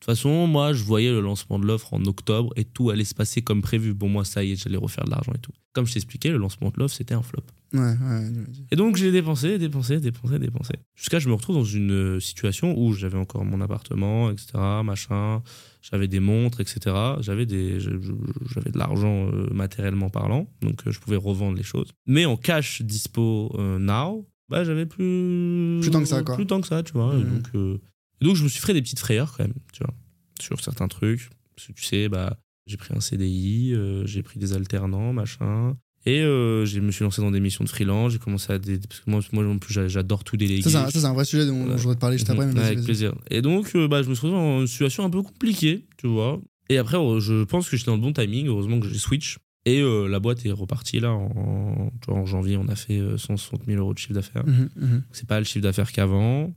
De 0.01 0.05
toute 0.05 0.15
façon, 0.15 0.47
moi, 0.47 0.73
je 0.73 0.83
voyais 0.83 1.11
le 1.11 1.21
lancement 1.21 1.59
de 1.59 1.67
l'offre 1.67 1.93
en 1.93 2.03
octobre 2.05 2.51
et 2.55 2.65
tout 2.65 2.89
allait 2.89 3.03
se 3.03 3.13
passer 3.13 3.43
comme 3.43 3.61
prévu. 3.61 3.93
Bon, 3.93 4.09
moi, 4.09 4.25
ça 4.25 4.43
y 4.43 4.53
est, 4.53 4.55
j'allais 4.55 4.77
refaire 4.77 5.05
de 5.05 5.11
l'argent 5.11 5.31
et 5.35 5.37
tout. 5.37 5.51
Comme 5.73 5.85
je 5.85 5.93
t'expliquais, 5.93 6.31
le 6.31 6.39
lancement 6.39 6.69
de 6.69 6.79
l'offre, 6.79 6.95
c'était 6.95 7.13
un 7.13 7.21
flop. 7.21 7.43
Ouais, 7.73 7.79
ouais. 7.81 8.31
Et 8.71 8.75
donc, 8.75 8.95
j'ai 8.95 9.11
dépensé, 9.11 9.59
dépensé, 9.59 9.99
dépensé, 9.99 10.39
dépensé. 10.39 10.73
Jusqu'à 10.95 11.19
ce 11.19 11.25
que 11.25 11.25
je 11.25 11.29
me 11.29 11.35
retrouve 11.35 11.55
dans 11.55 11.63
une 11.63 11.91
euh, 11.91 12.19
situation 12.19 12.75
où 12.75 12.93
j'avais 12.93 13.19
encore 13.19 13.45
mon 13.45 13.61
appartement, 13.61 14.31
etc., 14.31 14.53
machin. 14.83 15.43
J'avais 15.83 16.07
des 16.07 16.19
montres, 16.19 16.61
etc. 16.61 16.95
J'avais 17.19 17.45
des, 17.45 17.79
j'avais 17.79 18.71
de 18.71 18.77
l'argent 18.77 19.27
euh, 19.27 19.47
matériellement 19.51 20.09
parlant, 20.09 20.47
donc 20.61 20.81
euh, 20.85 20.91
je 20.91 20.99
pouvais 20.99 21.15
revendre 21.15 21.57
les 21.57 21.63
choses. 21.63 21.91
Mais 22.05 22.25
en 22.25 22.37
cash 22.37 22.81
dispo 22.81 23.51
euh, 23.57 23.79
now, 23.79 24.27
bah, 24.49 24.63
j'avais 24.63 24.85
plus. 24.85 25.79
Plus 25.81 25.91
tant 25.91 26.01
que 26.01 26.07
ça, 26.07 26.21
quoi. 26.23 26.35
Plus 26.35 26.45
tant 26.45 26.61
que 26.61 26.67
ça, 26.67 26.83
tu 26.83 26.93
vois. 26.93 27.15
Donc, 27.15 27.79
et 28.21 28.25
donc, 28.25 28.35
je 28.35 28.43
me 28.43 28.49
suis 28.49 28.61
fait 28.61 28.73
des 28.73 28.81
petites 28.81 28.99
frayeurs 28.99 29.33
quand 29.35 29.43
même, 29.43 29.53
tu 29.73 29.83
vois, 29.83 29.93
sur 30.39 30.59
certains 30.61 30.87
trucs. 30.87 31.29
Parce 31.55 31.67
que 31.67 31.73
tu 31.73 31.83
sais, 31.83 32.07
bah, 32.09 32.37
j'ai 32.67 32.77
pris 32.77 32.93
un 32.95 32.99
CDI, 33.01 33.73
euh, 33.73 34.05
j'ai 34.05 34.23
pris 34.23 34.39
des 34.39 34.53
alternants, 34.53 35.11
machin. 35.13 35.75
Et 36.05 36.21
euh, 36.21 36.65
je 36.65 36.79
me 36.79 36.89
suis 36.91 37.03
lancé 37.03 37.21
dans 37.21 37.29
des 37.29 37.39
missions 37.39 37.63
de 37.63 37.69
freelance. 37.69 38.13
J'ai 38.13 38.17
commencé 38.19 38.51
à. 38.51 38.57
Dé... 38.57 38.79
Parce 38.79 39.01
que 39.01 39.09
moi, 39.11 39.19
moi 39.33 39.43
non 39.43 39.59
plus, 39.59 39.71
j'a- 39.73 39.87
j'adore 39.87 40.23
tout 40.23 40.35
déléguer. 40.35 40.63
Ça, 40.63 40.69
c'est 40.71 40.75
un, 40.77 40.89
ça, 40.89 40.99
c'est 41.01 41.05
un 41.05 41.13
vrai 41.13 41.25
sujet 41.25 41.45
dont, 41.45 41.65
je 41.77 41.81
voudrais 41.83 41.95
te 41.95 41.99
parler 41.99 42.17
juste 42.17 42.29
après. 42.29 42.47
Mhm, 42.47 42.57
avec 42.57 42.77
vas-y. 42.77 42.85
plaisir. 42.85 43.13
Et 43.29 43.41
donc, 43.43 43.75
euh, 43.75 43.87
bah, 43.87 44.01
je 44.01 44.09
me 44.09 44.15
suis 44.15 44.25
retrouvé 44.25 44.41
dans 44.43 44.61
une 44.61 44.67
situation 44.67 45.03
un 45.05 45.09
peu 45.11 45.21
compliquée, 45.21 45.85
tu 45.97 46.07
vois. 46.07 46.41
Et 46.69 46.77
après, 46.79 46.97
euh, 46.97 47.19
je 47.19 47.43
pense 47.43 47.69
que 47.69 47.77
j'étais 47.77 47.91
dans 47.91 47.97
le 47.97 48.01
bon 48.01 48.13
timing. 48.13 48.47
Heureusement 48.47 48.79
que 48.79 48.87
j'ai 48.87 48.97
switch. 48.97 49.37
Et 49.65 49.79
euh, 49.79 50.07
la 50.07 50.19
boîte 50.19 50.43
est 50.43 50.51
repartie 50.51 50.99
là. 50.99 51.11
En, 51.11 51.91
tu 52.01 52.09
vois, 52.11 52.19
en 52.19 52.25
janvier, 52.25 52.57
on 52.57 52.67
a 52.67 52.75
fait 52.75 52.97
euh, 52.97 53.17
160 53.19 53.65
000 53.67 53.79
euros 53.79 53.93
de 53.93 53.99
chiffre 53.99 54.13
d'affaires. 54.13 54.45
Mhm, 54.47 54.69
mhm. 54.75 55.03
C'est 55.11 55.27
pas 55.27 55.37
le 55.37 55.45
chiffre 55.45 55.61
d'affaires 55.61 55.91
qu'avant, 55.91 56.51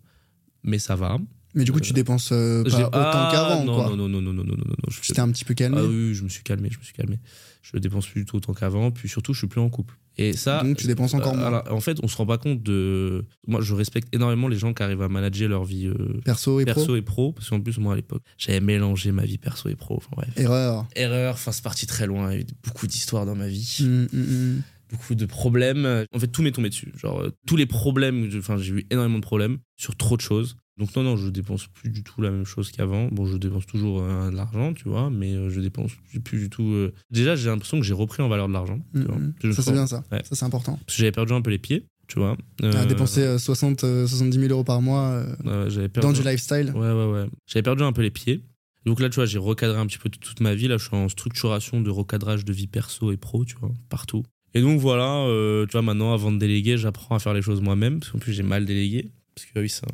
mais 0.62 0.78
ça 0.78 0.96
va. 0.96 1.19
Mais 1.54 1.64
du 1.64 1.72
coup, 1.72 1.80
tu 1.80 1.92
dépenses 1.92 2.30
euh, 2.32 2.64
pas 2.64 2.78
autant 2.78 2.90
Ah, 2.92 3.28
qu'avant, 3.32 3.64
non, 3.64 3.74
quoi. 3.74 3.84
Non, 3.90 3.96
non, 3.96 4.08
non, 4.08 4.20
non, 4.20 4.32
non, 4.32 4.44
non, 4.44 4.54
non, 4.56 4.64
non. 4.66 4.74
T'es 5.06 5.20
un 5.20 5.30
petit 5.30 5.44
peu 5.44 5.54
calmé. 5.54 5.78
Ah 5.80 5.84
oui, 5.84 6.14
je 6.14 6.22
me 6.24 6.28
suis 6.28 6.42
calmé, 6.42 6.68
je 6.72 6.78
me 6.78 6.82
suis 6.84 6.94
calmé. 6.94 7.18
Je 7.62 7.78
dépense 7.78 8.06
plus 8.06 8.20
du 8.22 8.26
tout 8.26 8.36
autant 8.36 8.52
qu'avant, 8.52 8.90
puis 8.90 9.08
surtout, 9.08 9.32
je 9.32 9.38
suis 9.38 9.46
plus 9.46 9.60
en 9.60 9.70
couple. 9.70 9.94
Et 10.18 10.32
ça. 10.34 10.62
Donc, 10.62 10.76
tu 10.76 10.86
dépenses 10.86 11.14
encore 11.14 11.32
euh, 11.32 11.36
moins. 11.38 11.46
alors, 11.46 11.64
en 11.72 11.80
fait, 11.80 11.96
on 12.02 12.08
se 12.08 12.16
rend 12.16 12.26
pas 12.26 12.36
compte 12.38 12.62
de. 12.62 13.24
Moi, 13.46 13.60
je 13.62 13.72
respecte 13.74 14.14
énormément 14.14 14.48
les 14.48 14.58
gens 14.58 14.74
qui 14.74 14.82
arrivent 14.82 15.00
à 15.02 15.08
manager 15.08 15.48
leur 15.48 15.64
vie 15.64 15.86
euh, 15.86 16.20
Perso 16.24 16.60
et 16.60 16.64
pro. 16.66 16.74
perso 16.74 16.96
et 16.96 17.02
pro, 17.02 17.32
parce 17.32 17.48
qu'en 17.48 17.60
plus, 17.60 17.78
moi, 17.78 17.94
à 17.94 17.96
l'époque, 17.96 18.22
j'avais 18.36 18.60
mélangé 18.60 19.12
ma 19.12 19.24
vie 19.24 19.38
perso 19.38 19.68
et 19.70 19.76
pro. 19.76 19.96
Enfin, 19.96 20.10
bref. 20.16 20.28
Erreur. 20.36 20.86
Erreur, 20.94 21.34
enfin, 21.34 21.52
c'est 21.52 21.64
parti 21.64 21.86
très 21.86 22.06
loin. 22.06 22.30
Il 22.32 22.34
y 22.34 22.38
a 22.38 22.40
eu 22.42 22.46
beaucoup 22.64 22.86
d'histoires 22.86 23.24
dans 23.26 23.34
ma 23.36 23.48
vie, 23.48 23.78
Mhm, 23.80 24.08
mhm. 24.12 24.62
beaucoup 24.90 25.14
de 25.14 25.24
problèmes. 25.26 26.04
En 26.12 26.18
fait, 26.18 26.28
tout 26.28 26.42
m'est 26.42 26.52
tombé 26.52 26.68
dessus. 26.68 26.92
Genre, 26.96 27.22
euh, 27.22 27.30
tous 27.46 27.56
les 27.56 27.66
problèmes, 27.66 28.28
enfin, 28.38 28.56
j'ai 28.58 28.72
eu 28.74 28.86
énormément 28.90 29.18
de 29.18 29.24
problèmes 29.24 29.58
sur 29.76 29.96
trop 29.96 30.16
de 30.16 30.22
choses. 30.22 30.56
Donc, 30.76 30.94
non, 30.97 31.03
non, 31.05 31.17
je 31.17 31.29
dépense 31.29 31.67
plus 31.69 31.88
du 31.91 32.03
tout 32.03 32.21
la 32.21 32.31
même 32.31 32.44
chose 32.44 32.71
qu'avant. 32.73 33.06
Bon, 33.12 33.26
je 33.26 33.37
dépense 33.37 33.65
toujours 33.67 34.03
euh, 34.03 34.31
de 34.31 34.35
l'argent, 34.37 34.73
tu 34.75 34.88
vois, 34.88 35.09
mais 35.11 35.32
euh, 35.32 35.49
je 35.49 35.61
dépense 35.61 35.93
plus, 36.11 36.21
plus 36.21 36.38
du 36.41 36.50
tout. 36.50 36.65
euh, 36.65 36.93
Déjà, 37.11 37.37
j'ai 37.37 37.49
l'impression 37.49 37.79
que 37.79 37.85
j'ai 37.85 37.94
repris 37.94 38.23
en 38.23 38.29
valeur 38.29 38.49
de 38.49 38.53
l'argent. 38.53 38.81
tu 38.93 39.03
vois. 39.03 39.17
Mhm. 39.17 39.35
Je 39.43 39.47
me 39.49 39.53
Ça, 39.53 39.62
c'est 39.62 39.67
sens- 39.67 39.75
bien 39.75 39.87
ça. 39.87 40.03
Ouais. 40.11 40.23
Ça, 40.25 40.35
c'est 40.35 40.44
important. 40.44 40.73
Parce 40.85 40.97
que 40.97 41.00
j'avais 41.00 41.12
perdu 41.12 41.32
un 41.32 41.43
peu 41.43 41.50
les 41.50 41.59
pieds, 41.59 41.87
tu 42.09 42.19
vois. 42.19 42.37
Euh, 42.62 42.85
dépenser 42.87 43.23
euh, 43.23 43.38
60, 43.38 43.85
euh, 43.85 44.06
70 44.09 44.37
000 44.38 44.50
euros 44.53 44.65
par 44.65 44.82
mois 44.82 45.11
euh, 45.11 45.26
ouais, 45.44 45.71
j'avais 45.71 45.88
perdu 45.88 46.09
dans 46.09 46.12
du 46.12 46.23
lifestyle. 46.29 46.73
Ouais, 46.75 46.91
ouais, 46.93 47.12
ouais. 47.12 47.26
J'avais 47.47 47.62
perdu 47.62 47.82
un 47.85 47.93
peu 47.93 48.03
les 48.03 48.11
pieds. 48.11 48.43
Donc 48.85 49.00
là, 49.00 49.09
tu 49.09 49.15
vois, 49.15 49.26
j'ai 49.26 49.38
recadré 49.38 49.79
un 49.79 49.87
petit 49.87 49.99
peu 49.99 50.11
toute 50.11 50.41
ma 50.41 50.55
vie. 50.56 50.67
Là, 50.69 50.76
je 50.76 50.87
suis 50.88 50.97
en 50.97 51.09
structuration 51.09 51.81
de 51.81 51.88
recadrage 51.91 52.44
de 52.44 52.53
vie 52.53 52.67
perso 52.67 53.12
et 53.12 53.17
pro, 53.17 53.44
tu 53.44 53.55
vois, 53.61 53.73
partout. 53.88 54.25
Et 54.55 54.61
donc 54.61 54.79
voilà, 54.81 55.21
euh, 55.26 55.67
tu 55.67 55.73
vois, 55.73 55.82
maintenant, 55.82 56.12
avant 56.12 56.31
de 56.32 56.38
déléguer, 56.38 56.76
j'apprends 56.79 57.15
à 57.15 57.19
faire 57.21 57.32
les 57.32 57.43
choses 57.43 57.61
moi-même. 57.61 58.00
Parce 58.00 58.11
qu'en 58.12 58.19
plus, 58.19 58.32
j'ai 58.32 58.43
mal 58.43 58.65
délégué. 58.67 59.11
Parce 59.35 59.47
que 59.47 59.59
oui, 59.61 59.69
c'est 59.71 59.87
un, 59.87 59.91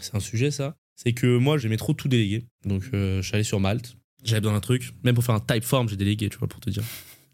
c'est 0.00 0.14
un 0.14 0.20
sujet, 0.20 0.50
ça. 0.50 0.76
C'est 0.96 1.12
que 1.12 1.38
moi, 1.38 1.58
j'aimais 1.58 1.76
trop 1.76 1.92
tout 1.92 2.08
déléguer. 2.08 2.44
Donc, 2.64 2.82
euh, 2.92 3.22
je 3.22 3.26
suis 3.26 3.34
allé 3.34 3.44
sur 3.44 3.60
Malte. 3.60 3.96
J'avais 4.24 4.40
besoin 4.40 4.54
d'un 4.54 4.60
truc. 4.60 4.94
Même 5.04 5.14
pour 5.14 5.24
faire 5.24 5.34
un 5.34 5.40
type 5.40 5.64
form, 5.64 5.88
j'ai 5.88 5.96
délégué, 5.96 6.28
tu 6.28 6.38
vois, 6.38 6.48
pour 6.48 6.60
te 6.60 6.70
dire. 6.70 6.82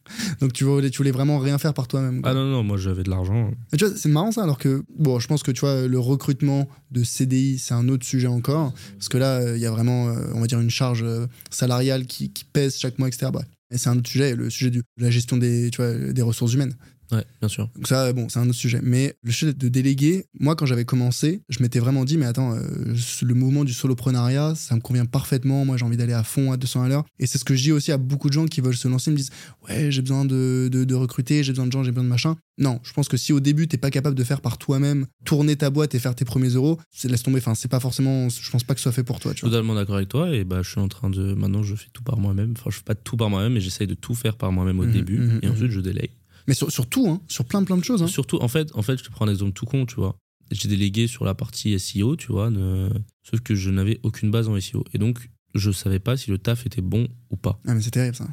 Donc, 0.41 0.53
tu 0.53 0.65
voulais, 0.65 0.91
tu 0.91 0.99
voulais 0.99 1.11
vraiment 1.11 1.39
rien 1.39 1.59
faire 1.59 1.75
par 1.75 1.89
toi-même. 1.89 2.21
Ah 2.25 2.35
non, 2.35 2.45
non, 2.47 2.63
moi, 2.63 2.77
j'avais 2.77 3.03
de 3.03 3.11
l'argent. 3.11 3.51
Mais 3.73 3.79
tu 3.79 3.87
vois, 3.87 3.97
c'est 3.97 4.09
marrant 4.09 4.33
ça, 4.33 4.43
alors 4.43 4.59
que, 4.59 4.85
bon, 4.97 5.19
je 5.19 5.27
pense 5.27 5.43
que 5.43 5.51
tu 5.51 5.61
vois, 5.61 5.87
le 5.87 5.99
recrutement 5.99 6.69
de 6.91 7.03
CDI, 7.03 7.59
c'est 7.59 7.75
un 7.75 7.89
autre 7.89 8.05
sujet 8.05 8.27
encore. 8.27 8.73
Parce 8.99 9.09
que 9.09 9.19
là, 9.19 9.41
euh, 9.41 9.57
il 9.57 9.63
y 9.63 9.67
a 9.67 9.71
vraiment, 9.71 10.09
euh, 10.09 10.31
on 10.35 10.41
va 10.41 10.47
dire, 10.47 10.61
une 10.61 10.71
charge 10.71 11.03
euh, 11.03 11.27
salariale 11.51 12.07
qui, 12.07 12.31
qui 12.31 12.45
pèse 12.45 12.79
chaque 12.79 12.99
mois, 12.99 13.09
etc. 13.09 13.31
Et 13.71 13.79
c'est 13.79 13.89
un 13.89 13.99
autre 13.99 14.11
sujet, 14.11 14.37
le 14.37 14.51
sujet 14.51 14.71
de 14.71 14.83
la 14.99 15.11
gestion 15.11 15.37
des, 15.37 15.71
tu 15.71 15.79
vois, 15.79 15.95
des 15.95 16.23
ressources 16.23 16.53
humaines. 16.53 16.77
Ouais, 17.15 17.25
bien 17.41 17.49
sûr. 17.49 17.69
Donc 17.77 17.87
ça, 17.87 18.13
bon, 18.13 18.29
c'est 18.29 18.39
un 18.39 18.45
autre 18.49 18.59
sujet. 18.59 18.81
Mais 18.83 19.15
le 19.23 19.31
sujet 19.33 19.53
de 19.53 19.69
déléguer, 19.69 20.27
moi, 20.39 20.57
quand 20.57 20.67
j'avais 20.67 20.85
commencé, 20.85 21.43
je 21.49 21.63
m'étais 21.63 21.79
vraiment 21.79 22.05
dit, 22.05 22.17
mais 22.17 22.27
attends, 22.27 22.55
euh, 22.55 22.95
le 23.23 23.35
mouvement 23.35 23.65
du 23.65 23.73
soloprenariat, 23.73 24.55
ça 24.55 24.75
me 24.75 24.81
convient 24.81 25.07
parfaitement. 25.07 25.65
Moi, 25.65 25.77
j'ai 25.77 25.85
envie 25.85 25.97
d'aller 25.97 26.13
à 26.13 26.23
fond, 26.25 26.53
à 26.53 26.57
200 26.57 26.83
à 26.83 26.89
l'heure. 26.89 27.05
Et 27.19 27.27
c'est 27.27 27.39
ce 27.39 27.45
que 27.45 27.55
je 27.55 27.63
dis 27.63 27.73
aussi 27.73 27.93
à 27.93 27.99
beaucoup 27.99 28.29
de 28.29 28.33
gens 28.35 28.47
qui 28.47 28.61
veulent 28.61 28.77
se 28.77 28.89
lancer, 28.89 29.11
ils 29.11 29.15
me 29.15 29.19
disent, 29.19 29.31
ouais, 29.69 29.91
j'ai 29.91 30.03
besoin 30.03 30.25
de, 30.25 30.69
de, 30.71 30.85
de 30.85 30.95
recruter, 30.95 31.43
j'ai 31.43 31.53
besoin 31.53 31.67
de 31.67 31.73
gens, 31.73 31.83
j'ai 31.85 31.91
besoin 31.93 32.05
de 32.05 32.09
machin. 32.09 32.37
Non, 32.59 32.79
je 32.85 32.93
pense 32.93 33.09
que 33.09 33.17
si 33.17 33.33
au 33.33 33.41
début, 33.41 33.67
t'es 33.67 33.79
pas 33.79 33.91
capable 33.91 34.17
de 34.17 34.23
faire 34.25 34.41
par 34.41 34.59
toi-même, 34.59 35.07
tourner 35.25 35.57
ta 35.57 35.71
boîte 35.71 35.95
et 35.95 35.99
faire 35.99 36.15
tes 36.15 36.25
premiers 36.25 36.51
euros, 36.51 36.79
c'est 36.93 37.09
laisse 37.11 37.23
tomber. 37.23 37.39
Enfin, 37.39 37.55
c'est 37.55 37.69
pas 37.71 37.81
forcément, 37.81 38.29
je 38.29 38.51
pense 38.51 38.63
pas 38.65 38.75
que 38.75 38.81
ce 38.81 38.85
soit 38.85 38.93
fait 38.93 39.03
pour 39.03 39.19
toi, 39.21 39.35
tu 39.35 39.41
vois. 39.41 39.51
Totalement 39.51 39.75
d'accord 39.75 39.97
avec 39.97 40.09
toi. 40.09 40.31
Et 40.35 40.45
bah, 40.45 40.61
je 40.63 40.71
suis 40.71 40.81
en 40.81 40.89
train 40.89 41.11
de. 41.11 41.35
Maintenant, 41.35 41.63
je 41.65 41.75
fais 41.75 41.89
tout 41.93 42.03
par 42.05 42.19
moi-même. 42.19 42.55
Enfin, 42.57 42.71
je 42.71 42.77
fais 42.77 42.85
pas 42.85 42.95
tout 42.95 43.17
par 43.17 43.29
moi-même, 43.31 43.55
mais 43.55 43.61
j'essaye 43.61 43.87
de 43.89 43.95
tout 43.95 44.15
faire 44.15 44.37
par 44.37 44.53
moi-même 44.53 44.79
au 44.79 44.85
Mhm, 44.85 44.93
début. 44.93 45.19
mhm, 45.19 45.41
et 45.43 45.49
ensuite, 45.49 45.71
je 45.71 45.81
délègue. 45.81 46.11
Mais 46.47 46.55
sur, 46.55 46.71
sur 46.71 46.87
tout, 46.89 47.07
hein, 47.09 47.21
sur 47.29 47.45
plein, 47.45 47.63
plein 47.65 47.77
de 47.77 47.85
choses. 47.85 48.03
Hein. 48.03 48.07
Surtout, 48.07 48.39
en 48.41 48.49
fait, 48.49 48.71
en 48.75 48.83
fait, 48.83 48.99
je 48.99 49.05
te 49.05 49.11
prends 49.11 49.27
un 49.27 49.31
exemple 49.31 49.53
tout 49.53 49.67
con, 49.67 49.87
tu 49.87 49.97
vois. 49.97 50.17
J'ai 50.51 50.69
délégué 50.69 51.07
sur 51.07 51.25
la 51.25 51.35
partie 51.35 51.73
SEO, 51.79 52.17
tu 52.17 52.29
vois, 52.33 52.51
ne- 52.51 52.91
sauf 53.23 53.41
que 53.41 53.55
je 53.55 53.71
n'avais 53.71 53.99
aucune 54.03 54.31
base 54.31 54.49
en 54.49 54.57
SEO. 54.61 54.85
Et 54.93 54.99
donc, 54.99 55.31
je 55.55 55.71
savais 55.71 55.99
pas 56.01 56.17
si 56.17 56.31
le 56.31 56.39
taf 56.39 56.67
était 56.67 56.83
bon 56.83 57.09
ou 57.31 57.37
pas. 57.37 57.59
Ah 57.67 57.75
mais 57.75 57.81
c'est 57.81 57.91
terrible 57.91 58.15
ça. 58.17 58.27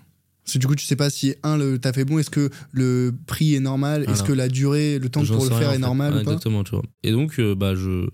Parce 0.43 0.53
que 0.55 0.57
du 0.59 0.67
coup, 0.67 0.75
tu 0.75 0.85
sais 0.85 0.95
pas 0.95 1.09
si, 1.09 1.35
un, 1.43 1.55
le 1.57 1.77
taf 1.79 1.97
est 1.99 2.03
bon, 2.05 2.17
est-ce 2.17 2.31
que 2.31 2.49
le 2.71 3.13
prix 3.27 3.53
est 3.55 3.59
normal, 3.59 4.05
est-ce 4.09 4.23
que 4.23 4.33
la 4.33 4.49
durée, 4.49 4.97
le 4.99 5.07
temps 5.07 5.23
pour 5.23 5.43
le 5.43 5.49
faire 5.51 5.69
est 5.69 5.73
fait. 5.75 5.79
normal 5.79 6.13
ou 6.13 6.15
pas 6.15 6.21
Exactement, 6.21 6.63
tu 6.63 6.71
vois. 6.71 6.83
Et 7.03 7.11
donc, 7.11 7.39
euh, 7.39 7.55
bah, 7.55 7.75
je. 7.75 8.07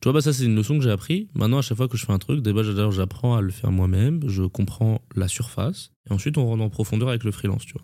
Tu 0.00 0.04
vois, 0.04 0.12
bah, 0.12 0.20
ça, 0.22 0.32
c'est 0.32 0.44
une 0.44 0.54
leçon 0.56 0.78
que 0.78 0.84
j'ai 0.84 0.90
appris. 0.90 1.28
Maintenant, 1.34 1.58
à 1.58 1.62
chaque 1.62 1.76
fois 1.76 1.88
que 1.88 1.96
je 1.96 2.06
fais 2.06 2.12
un 2.12 2.18
truc, 2.18 2.40
d'abord, 2.42 2.64
j'adore- 2.64 2.92
j'apprends 2.92 3.34
à 3.36 3.40
le 3.40 3.50
faire 3.50 3.72
moi-même, 3.72 4.20
je 4.28 4.42
comprends 4.44 5.02
la 5.16 5.26
surface, 5.28 5.90
et 6.08 6.12
ensuite, 6.12 6.38
on 6.38 6.46
rentre 6.46 6.62
en 6.62 6.70
profondeur 6.70 7.08
avec 7.08 7.24
le 7.24 7.32
freelance, 7.32 7.64
tu 7.66 7.72
vois. 7.72 7.82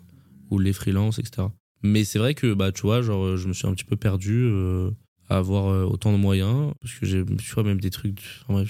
Ou 0.49 0.59
les 0.59 0.73
freelances, 0.73 1.19
etc. 1.19 1.47
Mais 1.83 2.03
c'est 2.03 2.19
vrai 2.19 2.33
que, 2.33 2.53
bah, 2.53 2.71
tu 2.71 2.81
vois, 2.81 3.01
genre, 3.01 3.37
je 3.37 3.47
me 3.47 3.53
suis 3.53 3.67
un 3.67 3.73
petit 3.73 3.85
peu 3.85 3.95
perdu 3.95 4.43
euh, 4.45 4.89
à 5.29 5.37
avoir 5.37 5.67
euh, 5.67 5.83
autant 5.83 6.11
de 6.11 6.17
moyens 6.17 6.73
parce 6.81 6.93
que 6.93 7.05
j'ai 7.05 7.23
tu 7.25 7.53
vois 7.53 7.63
même 7.63 7.81
des 7.81 7.89
trucs 7.89 8.21
enfin, 8.47 8.63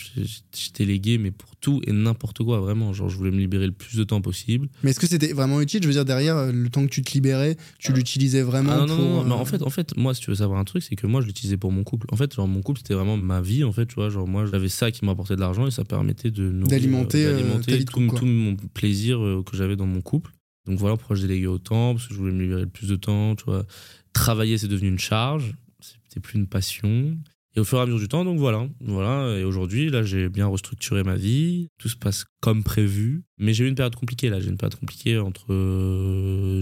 j'étais 0.53 0.85
légué 0.85 1.17
mais 1.17 1.29
pour 1.31 1.55
tout 1.55 1.81
et 1.85 1.91
n'importe 1.91 2.43
quoi 2.43 2.59
vraiment 2.59 2.93
genre 2.93 3.09
je 3.09 3.15
voulais 3.17 3.29
me 3.29 3.37
libérer 3.37 3.67
le 3.67 3.71
plus 3.73 3.95
de 3.95 4.03
temps 4.03 4.21
possible 4.21 4.67
Mais 4.83 4.89
est-ce 4.89 4.99
que 4.99 5.07
c'était 5.07 5.33
vraiment 5.33 5.61
utile? 5.61 5.83
Je 5.83 5.87
veux 5.87 5.93
dire, 5.93 6.05
derrière, 6.05 6.35
euh, 6.35 6.51
le 6.51 6.69
temps 6.69 6.83
que 6.83 6.89
tu 6.89 7.01
te 7.01 7.13
libérais, 7.13 7.57
tu 7.79 7.93
l'utilisais 7.93 8.41
vraiment 8.41 8.71
Ah 8.71 8.77
non, 8.79 8.87
non, 8.87 8.95
pour. 8.95 9.05
non, 9.05 9.23
mais 9.25 9.31
euh, 9.33 9.35
en 9.35 9.45
fait, 9.45 9.61
en 9.61 9.69
fait, 9.69 9.95
moi, 9.97 10.13
si 10.13 10.21
tu 10.21 10.31
veux 10.31 10.35
savoir 10.37 10.59
un 10.59 10.63
truc, 10.63 10.81
c'est 10.83 10.95
que 10.95 11.05
moi, 11.07 11.21
je 11.21 11.27
l'utilisais 11.27 11.57
pour 11.57 11.71
mon 11.71 11.83
couple. 11.83 12.07
En 12.11 12.15
fait, 12.15 12.33
genre, 12.33 12.47
mon 12.47 12.61
couple, 12.61 12.79
c'était 12.79 12.93
vraiment 12.93 13.17
ma 13.17 13.41
vie, 13.41 13.63
en 13.63 13.71
fait, 13.71 13.85
tu 13.85 13.95
vois. 13.95 14.09
Genre, 14.09 14.27
moi, 14.27 14.45
j'avais 14.45 14.69
ça 14.69 14.91
qui 14.91 15.05
m'apportait 15.05 15.35
de 15.35 15.41
l'argent 15.41 15.67
et 15.67 15.71
ça 15.71 15.83
permettait 15.85 16.31
de 16.31 16.49
nourrir, 16.49 16.69
D'alimenter, 16.69 17.25
euh, 17.25 17.29
euh, 17.29 17.33
d'alimenter 17.37 17.71
ta 17.71 17.77
vie 17.77 17.85
de 17.85 17.89
tout, 17.91 17.99
couple, 17.99 18.09
quoi. 18.09 18.19
tout 18.19 18.25
mon 18.25 18.55
plaisir 18.73 19.19
euh, 19.23 19.43
que 19.43 19.55
j'avais 19.55 19.75
dans 19.75 19.85
mon 19.87 20.01
couple. 20.01 20.31
Donc 20.67 20.77
voilà 20.79 20.97
pourquoi 20.97 21.15
je 21.15 21.21
déléguais 21.21 21.47
autant, 21.47 21.93
parce 21.93 22.07
que 22.07 22.13
je 22.13 22.19
voulais 22.19 22.33
me 22.33 22.41
libérer 22.41 22.61
le 22.61 22.69
plus 22.69 22.89
de 22.89 22.95
temps, 22.95 23.35
tu 23.35 23.45
vois. 23.45 23.65
Travailler, 24.13 24.57
c'est 24.57 24.67
devenu 24.67 24.89
une 24.89 24.99
charge, 24.99 25.53
c'était 25.79 26.19
plus 26.19 26.37
une 26.37 26.47
passion. 26.47 27.17
Et 27.57 27.59
au 27.59 27.63
fur 27.63 27.79
et 27.79 27.81
à 27.81 27.85
mesure 27.87 27.97
du 27.99 28.07
temps, 28.07 28.23
donc 28.23 28.37
voilà, 28.37 28.69
voilà. 28.81 29.35
Et 29.35 29.43
aujourd'hui, 29.43 29.89
là, 29.89 30.03
j'ai 30.03 30.29
bien 30.29 30.45
restructuré 30.45 31.01
ma 31.03 31.15
vie. 31.15 31.69
Tout 31.79 31.89
se 31.89 31.95
passe 31.95 32.25
comme 32.39 32.61
prévu. 32.63 33.23
Mais 33.39 33.51
j'ai 33.55 33.65
eu 33.65 33.67
une 33.67 33.73
période 33.73 33.95
compliquée, 33.95 34.29
là. 34.29 34.39
J'ai 34.39 34.49
une 34.49 34.57
période 34.57 34.79
compliquée 34.79 35.17
entre 35.17 35.47
euh, 35.51 36.61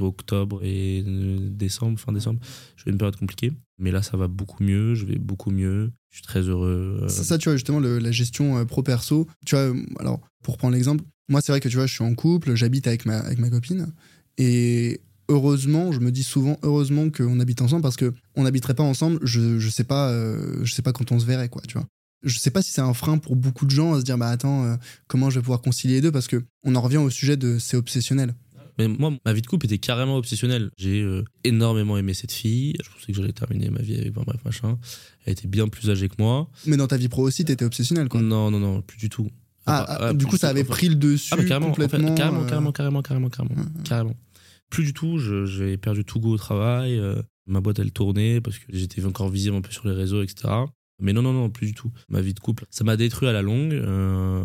octobre 0.00 0.60
et 0.62 1.02
euh, 1.06 1.38
décembre, 1.50 1.98
fin 1.98 2.12
décembre. 2.12 2.40
J'ai 2.76 2.88
eu 2.90 2.92
une 2.92 2.98
période 2.98 3.16
compliquée. 3.16 3.52
Mais 3.78 3.90
là, 3.90 4.02
ça 4.02 4.18
va 4.18 4.28
beaucoup 4.28 4.62
mieux. 4.62 4.94
Je 4.94 5.06
vais 5.06 5.16
beaucoup 5.16 5.50
mieux. 5.50 5.92
Je 6.10 6.16
suis 6.16 6.26
très 6.26 6.40
heureux. 6.42 7.00
euh, 7.04 7.08
Ça, 7.08 7.38
tu 7.38 7.48
vois, 7.48 7.56
justement, 7.56 7.80
le- 7.80 7.98
la 7.98 8.10
gestion 8.12 8.58
euh, 8.58 8.64
pro-perso. 8.66 9.26
Tu 9.46 9.56
vois, 9.56 9.72
alors, 9.98 10.20
pour 10.42 10.58
prendre 10.58 10.74
l'exemple, 10.74 11.04
moi, 11.30 11.40
c'est 11.40 11.52
vrai 11.52 11.60
que 11.60 11.70
tu 11.70 11.76
vois, 11.76 11.86
je 11.86 11.94
suis 11.94 12.04
en 12.04 12.14
couple, 12.14 12.54
j'habite 12.54 12.86
avec 12.86 13.06
ma, 13.06 13.18
avec 13.20 13.38
ma 13.38 13.48
copine. 13.48 13.92
Et 14.36 15.00
heureusement, 15.28 15.92
je 15.92 16.00
me 16.00 16.10
dis 16.10 16.22
souvent, 16.24 16.58
heureusement 16.62 17.10
qu'on 17.10 17.40
habite 17.40 17.62
ensemble 17.62 17.82
parce 17.82 17.96
que 17.96 18.14
on 18.36 18.44
n'habiterait 18.44 18.74
pas 18.74 18.82
ensemble, 18.82 19.18
je, 19.22 19.58
je 19.58 19.68
sais 19.68 19.84
pas, 19.84 20.10
euh, 20.10 20.60
je 20.64 20.72
sais 20.74 20.82
pas 20.82 20.92
quand 20.92 21.12
on 21.12 21.18
se 21.18 21.26
verrait, 21.26 21.48
quoi, 21.48 21.62
tu 21.66 21.74
vois. 21.74 21.86
Je 22.24 22.38
sais 22.38 22.50
pas 22.50 22.62
si 22.62 22.72
c'est 22.72 22.80
un 22.80 22.94
frein 22.94 23.18
pour 23.18 23.36
beaucoup 23.36 23.64
de 23.64 23.70
gens 23.70 23.94
à 23.94 24.00
se 24.00 24.04
dire, 24.04 24.18
bah 24.18 24.28
attends, 24.28 24.64
euh, 24.64 24.76
comment 25.06 25.30
je 25.30 25.36
vais 25.38 25.42
pouvoir 25.42 25.60
concilier 25.60 25.94
les 25.94 26.00
deux 26.00 26.10
parce 26.10 26.26
que 26.26 26.42
on 26.64 26.74
en 26.74 26.80
revient 26.80 26.96
au 26.96 27.10
sujet 27.10 27.36
de 27.36 27.58
c'est 27.58 27.76
obsessionnel. 27.76 28.34
Mais 28.78 28.86
moi, 28.88 29.12
ma 29.24 29.32
vie 29.32 29.42
de 29.42 29.46
couple 29.46 29.66
était 29.66 29.78
carrément 29.78 30.16
obsessionnelle. 30.16 30.70
J'ai 30.76 31.00
euh, 31.00 31.24
énormément 31.42 31.98
aimé 31.98 32.14
cette 32.14 32.30
fille. 32.32 32.74
Je 32.82 32.88
pensais 32.90 33.06
que 33.08 33.12
j'allais 33.14 33.32
terminer 33.32 33.70
ma 33.70 33.80
vie 33.80 33.96
avec, 33.96 34.10
enfin, 34.10 34.22
bref, 34.24 34.40
machin. 34.44 34.78
Elle 35.26 35.32
était 35.32 35.48
bien 35.48 35.68
plus 35.68 35.90
âgée 35.90 36.08
que 36.08 36.14
moi. 36.18 36.48
Mais 36.64 36.76
dans 36.76 36.86
ta 36.86 36.96
vie 36.96 37.08
pro 37.08 37.22
aussi, 37.22 37.44
t'étais 37.44 37.64
obsessionnel, 37.64 38.08
quoi. 38.08 38.20
Non, 38.20 38.50
non, 38.52 38.60
non, 38.60 38.80
plus 38.82 38.98
du 38.98 39.08
tout. 39.08 39.28
Ah, 39.66 39.84
ah, 39.86 40.06
ouais, 40.06 40.14
du 40.14 40.26
coup, 40.26 40.36
ça 40.36 40.48
avait 40.48 40.64
pris 40.64 40.88
le 40.88 40.94
dessus 40.94 41.34
Ah, 41.36 41.40
en 41.40 41.42
fait, 41.42 41.60
complètement. 41.60 42.14
carrément, 42.14 42.44
carrément, 42.46 42.72
carrément, 42.72 43.02
carrément, 43.02 43.28
carrément, 43.28 43.54
carrément. 43.84 44.14
Plus 44.70 44.84
du 44.84 44.92
tout, 44.92 45.18
j'ai 45.18 45.76
perdu 45.76 46.04
tout 46.04 46.20
goût 46.20 46.32
au 46.32 46.36
travail. 46.38 46.98
euh, 46.98 47.20
ma 47.46 47.60
boîte, 47.60 47.78
elle 47.78 47.92
tournait 47.92 48.40
parce 48.40 48.58
que 48.58 48.66
j'étais 48.70 49.04
encore 49.06 49.30
visible 49.30 49.56
un 49.56 49.60
peu 49.62 49.70
sur 49.72 49.86
les 49.88 49.94
réseaux, 49.94 50.22
etc. 50.22 50.48
Mais 51.00 51.12
non, 51.12 51.22
non, 51.22 51.32
non, 51.32 51.48
plus 51.48 51.66
du 51.68 51.74
tout. 51.74 51.90
Ma 52.08 52.20
vie 52.20 52.34
de 52.34 52.40
couple, 52.40 52.64
ça 52.70 52.84
m'a 52.84 52.96
détruit 52.96 53.28
à 53.28 53.32
la 53.32 53.42
longue. 53.42 53.72
euh, 53.74 54.44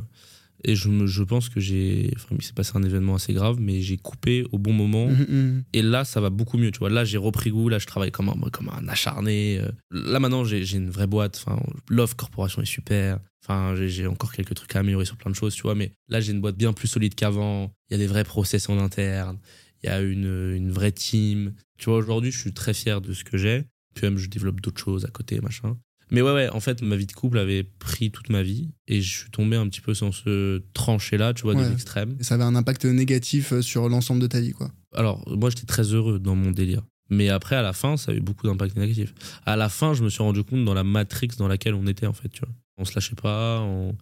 et 0.65 0.75
je, 0.75 0.87
me- 0.87 1.07
je 1.07 1.23
pense 1.23 1.49
que 1.49 1.59
j'ai. 1.59 2.11
Enfin, 2.15 2.35
il 2.39 2.41
s'est 2.43 2.53
passé 2.53 2.71
un 2.75 2.83
événement 2.83 3.15
assez 3.15 3.33
grave, 3.33 3.57
mais 3.59 3.81
j'ai 3.81 3.97
coupé 3.97 4.45
au 4.53 4.57
bon 4.59 4.71
moment. 4.71 5.07
mhm, 5.07 5.25
mhm. 5.27 5.63
Et 5.73 5.81
là, 5.81 6.05
ça 6.05 6.21
va 6.21 6.29
beaucoup 6.29 6.57
mieux, 6.57 6.71
tu 6.71 6.79
vois. 6.79 6.89
Là, 6.89 7.03
j'ai 7.03 7.17
repris 7.17 7.49
goût, 7.49 7.67
là, 7.67 7.79
je 7.79 7.85
travaille 7.87 8.11
comme 8.11 8.29
un, 8.29 8.49
comme 8.49 8.69
un 8.69 8.87
acharné. 8.87 9.59
euh. 9.59 9.69
Là, 9.91 10.19
maintenant, 10.21 10.45
j'ai 10.45 10.77
une 10.77 10.89
vraie 10.89 11.07
boîte. 11.07 11.43
Enfin, 11.45 11.61
l'offre 11.89 12.15
corporation 12.15 12.61
est 12.61 12.65
super. 12.65 13.19
Enfin, 13.43 13.75
j'ai 13.75 14.07
encore 14.07 14.31
quelques 14.31 14.53
trucs 14.53 14.73
à 14.77 14.79
améliorer 14.79 15.03
sur 15.03 15.17
plein 15.17 15.31
de 15.31 15.35
choses, 15.35 15.53
tu 15.53 15.63
vois. 15.63 15.75
Mais 15.75 15.91
là, 16.07 16.21
j'ai 16.21 16.31
une 16.31 16.39
boîte 16.39 16.55
bien 16.55 16.71
plus 16.71 16.87
solide 16.87 17.13
qu'avant. 17.15 17.73
Il 17.89 17.93
y 17.93 17.95
a 17.95 17.97
des 17.97 18.07
vrais 18.07 18.23
process 18.23 18.69
en 18.69 18.77
interne. 18.79 19.39
Il 19.83 19.87
y 19.87 19.89
a 19.89 20.01
une, 20.01 20.53
une 20.55 20.71
vraie 20.71 20.91
team. 20.91 21.53
Tu 21.77 21.85
vois, 21.89 21.97
aujourd'hui, 21.97 22.31
je 22.31 22.39
suis 22.39 22.53
très 22.53 22.73
fier 22.73 23.01
de 23.01 23.13
ce 23.13 23.23
que 23.23 23.37
j'ai. 23.37 23.65
Puis 23.95 24.05
même, 24.07 24.17
je 24.17 24.29
développe 24.29 24.61
d'autres 24.61 24.81
choses 24.81 25.05
à 25.05 25.09
côté, 25.09 25.39
machin. 25.41 25.77
Mais 26.11 26.21
ouais, 26.21 26.31
ouais, 26.33 26.49
en 26.49 26.59
fait, 26.59 26.81
ma 26.81 26.95
vie 26.95 27.05
de 27.07 27.11
couple 27.11 27.37
avait 27.37 27.63
pris 27.63 28.11
toute 28.11 28.29
ma 28.29 28.43
vie. 28.43 28.69
Et 28.87 29.01
je 29.01 29.17
suis 29.19 29.29
tombé 29.31 29.55
un 29.57 29.67
petit 29.67 29.81
peu 29.81 29.93
dans 29.99 30.11
ce 30.11 30.61
tranché-là, 30.73 31.33
tu 31.33 31.43
vois, 31.43 31.55
Ouais. 31.55 31.67
des 31.67 31.73
extrêmes. 31.73 32.15
Et 32.19 32.23
ça 32.23 32.35
avait 32.35 32.43
un 32.43 32.55
impact 32.55 32.85
négatif 32.85 33.53
euh, 33.53 33.61
sur 33.61 33.89
l'ensemble 33.89 34.21
de 34.21 34.27
ta 34.27 34.39
vie, 34.39 34.51
quoi. 34.51 34.71
Alors, 34.93 35.23
moi, 35.27 35.49
j'étais 35.49 35.65
très 35.65 35.83
heureux 35.93 36.19
dans 36.19 36.35
mon 36.35 36.51
délire. 36.51 36.83
Mais 37.09 37.29
après, 37.29 37.55
à 37.55 37.61
la 37.61 37.73
fin, 37.73 37.97
ça 37.97 38.11
a 38.11 38.15
eu 38.15 38.19
beaucoup 38.21 38.47
d'impact 38.47 38.75
négatif. 38.77 39.13
À 39.45 39.55
la 39.55 39.69
fin, 39.69 39.93
je 39.93 40.03
me 40.03 40.09
suis 40.09 40.23
rendu 40.23 40.43
compte 40.43 40.63
dans 40.65 40.73
la 40.73 40.83
matrix 40.83 41.29
dans 41.37 41.47
laquelle 41.47 41.73
on 41.73 41.85
était, 41.87 42.07
en 42.07 42.13
fait, 42.13 42.29
tu 42.29 42.39
vois. 42.41 42.49
On 42.77 42.85
se 42.85 42.93
lâchait 42.95 43.15
pas, 43.15 43.59
on 43.61 43.95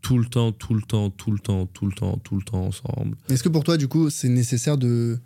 tout 0.00 0.18
le 0.18 0.26
temps, 0.26 0.52
tout 0.52 0.74
le 0.74 0.82
temps, 0.82 1.10
tout 1.10 1.30
le 1.30 1.38
temps, 1.38 1.66
tout 1.66 1.86
le 1.86 1.92
temps, 1.92 2.18
tout 2.18 2.36
le 2.36 2.42
temps 2.42 2.66
ensemble. 2.66 3.16
Est-ce 3.28 3.42
que 3.42 3.48
pour 3.48 3.64
toi, 3.64 3.76
du 3.76 3.88
coup, 3.88 4.10
c'est 4.10 4.28
nécessaire 4.28 4.78
de 4.78 5.18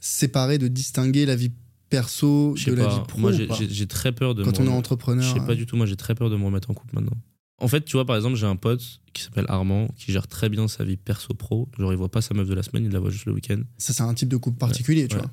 séparer, 0.00 0.58
de 0.58 0.68
distinguer 0.68 1.26
la 1.26 1.36
vie 1.36 1.52
perso 1.90 2.54
de 2.54 2.72
la 2.72 2.88
vie 2.88 3.00
pro 3.06 3.18
moi, 3.18 3.32
j'ai- 3.32 3.86
très 3.86 4.12
peur 4.12 4.34
de 4.34 4.44
Quand 4.44 4.60
on 4.60 4.66
est 4.66 4.68
entrepreneur. 4.68 5.24
Je 5.24 5.38
sais 5.38 5.44
pas 5.44 5.52
euh, 5.52 5.56
du 5.56 5.66
tout, 5.66 5.76
moi, 5.76 5.86
j'ai 5.86 5.96
très 5.96 6.14
peur 6.14 6.30
de 6.30 6.36
me 6.36 6.44
remettre 6.44 6.70
en 6.70 6.74
couple 6.74 6.94
maintenant. 6.94 7.16
En 7.58 7.68
fait, 7.68 7.84
tu 7.84 7.92
vois, 7.92 8.06
par 8.06 8.16
exemple, 8.16 8.36
j'ai 8.36 8.46
un 8.46 8.56
pote 8.56 8.82
qui 9.12 9.22
s'appelle 9.22 9.44
Armand, 9.48 9.88
qui 9.96 10.12
gère 10.12 10.26
très 10.28 10.48
bien 10.48 10.66
sa 10.66 10.82
vie 10.82 10.96
perso-pro. 10.96 11.68
Genre, 11.78 11.92
il 11.92 11.96
voit 11.96 12.10
pas 12.10 12.22
sa 12.22 12.32
meuf 12.32 12.48
de 12.48 12.54
la 12.54 12.62
semaine, 12.62 12.84
il 12.84 12.90
la 12.90 13.00
voit 13.00 13.10
juste 13.10 13.26
le 13.26 13.32
week-end. 13.32 13.60
Ça, 13.76 13.92
c'est 13.92 14.02
un 14.02 14.14
type 14.14 14.30
de 14.30 14.38
couple 14.38 14.56
particulier, 14.56 15.08
tu 15.08 15.16
ouais. 15.16 15.22
vois. 15.22 15.30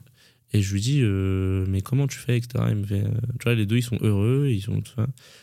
Et 0.54 0.62
je 0.62 0.74
lui 0.74 0.80
dis, 0.82 1.02
euh, 1.02 1.66
mais 1.68 1.82
comment 1.82 2.08
tu 2.08 2.18
fais, 2.18 2.38
etc. 2.38 2.66
Il 2.70 2.78
me 2.78 2.86
fait, 2.86 3.04
euh, 3.04 3.10
tu 3.40 3.44
vois, 3.44 3.54
les 3.56 3.66
deux, 3.66 3.78
ils 3.78 3.84
sont 3.84 3.98
heureux, 4.02 4.48
ils 4.50 4.62
sont. 4.62 4.82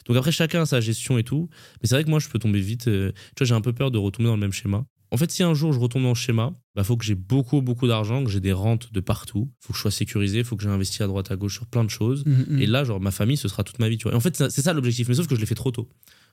Donc 0.06 0.16
après, 0.16 0.32
chacun 0.32 0.62
a 0.62 0.66
sa 0.66 0.80
gestion 0.80 1.18
et 1.18 1.25
tout. 1.25 1.49
Mais 1.82 1.88
c'est 1.88 1.94
vrai 1.94 2.04
que 2.04 2.11
moi, 2.11 2.20
je 2.20 2.28
peux 2.28 2.38
tomber 2.38 2.61
vite. 2.61 2.88
euh, 2.88 3.12
tu 3.37 3.40
vois, 3.44 3.46
j'ai 3.46 3.54
un 3.54 3.61
peu 3.61 3.73
peur 3.73 3.90
de 3.90 3.99
retomber 3.99 4.28
dans 4.28 4.34
le 4.37 4.40
même 4.40 4.52
schéma. 4.52 4.87
En 5.11 5.16
fait, 5.16 5.30
si 5.30 5.44
un 5.44 5.54
jour 5.54 5.73
je 5.73 5.78
retombe 5.78 6.02
dans 6.02 6.08
le 6.08 6.14
schéma, 6.16 6.52
bah 6.75 6.82
faut 6.82 6.96
que 6.96 7.04
j'ai 7.04 7.14
beaucoup, 7.14 7.62
beaucoup 7.62 7.87
d'argent, 7.87 8.25
que 8.25 8.30
j'ai 8.30 8.40
des 8.40 8.52
rentes 8.52 8.92
de 8.92 8.99
partout. 8.99 9.49
Faut 9.61 9.73
que 9.73 9.76
je 9.76 9.82
sois 9.82 9.90
sécurisé, 9.92 10.42
faut 10.42 10.56
que 10.56 10.64
j'ai 10.64 10.68
investi 10.70 11.04
à 11.04 11.06
droite, 11.06 11.30
à 11.30 11.37
gauche 11.37 11.54
sur 11.54 11.66
plein 11.66 11.84
de 11.84 11.90
choses. 11.90 12.25
Mhm, 12.26 12.46
mhm. 12.49 12.58
Et 12.62 12.66
là, 12.66 12.82
genre, 12.82 13.00
ma 13.00 13.12
famille, 13.12 13.37
ce 13.37 13.46
sera 13.46 13.62
toute 13.62 13.78
ma 13.78 13.88
vie, 13.88 13.96
tu 13.96 14.04
vois. 14.04 14.12
Et 14.12 14.16
en 14.16 14.20
fait, 14.20 14.34
c'est 14.37 14.62
ça 14.62 14.73
l'objectif. 14.73 15.06
Mais 15.08 15.14
sauf 15.14 15.28
que 15.28 15.37
je 15.37 15.40
l'ai 15.40 15.46
fait 15.46 15.54
trop 15.54 15.70
tôt. 15.70 15.88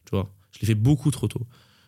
Tu 0.06 0.12
vois, 0.12 0.34
je 0.54 0.62
l'ai 0.62 0.66
fait 0.68 0.74
beaucoup 0.76 1.12
trop 1.12 1.28
tôt. 1.28 1.46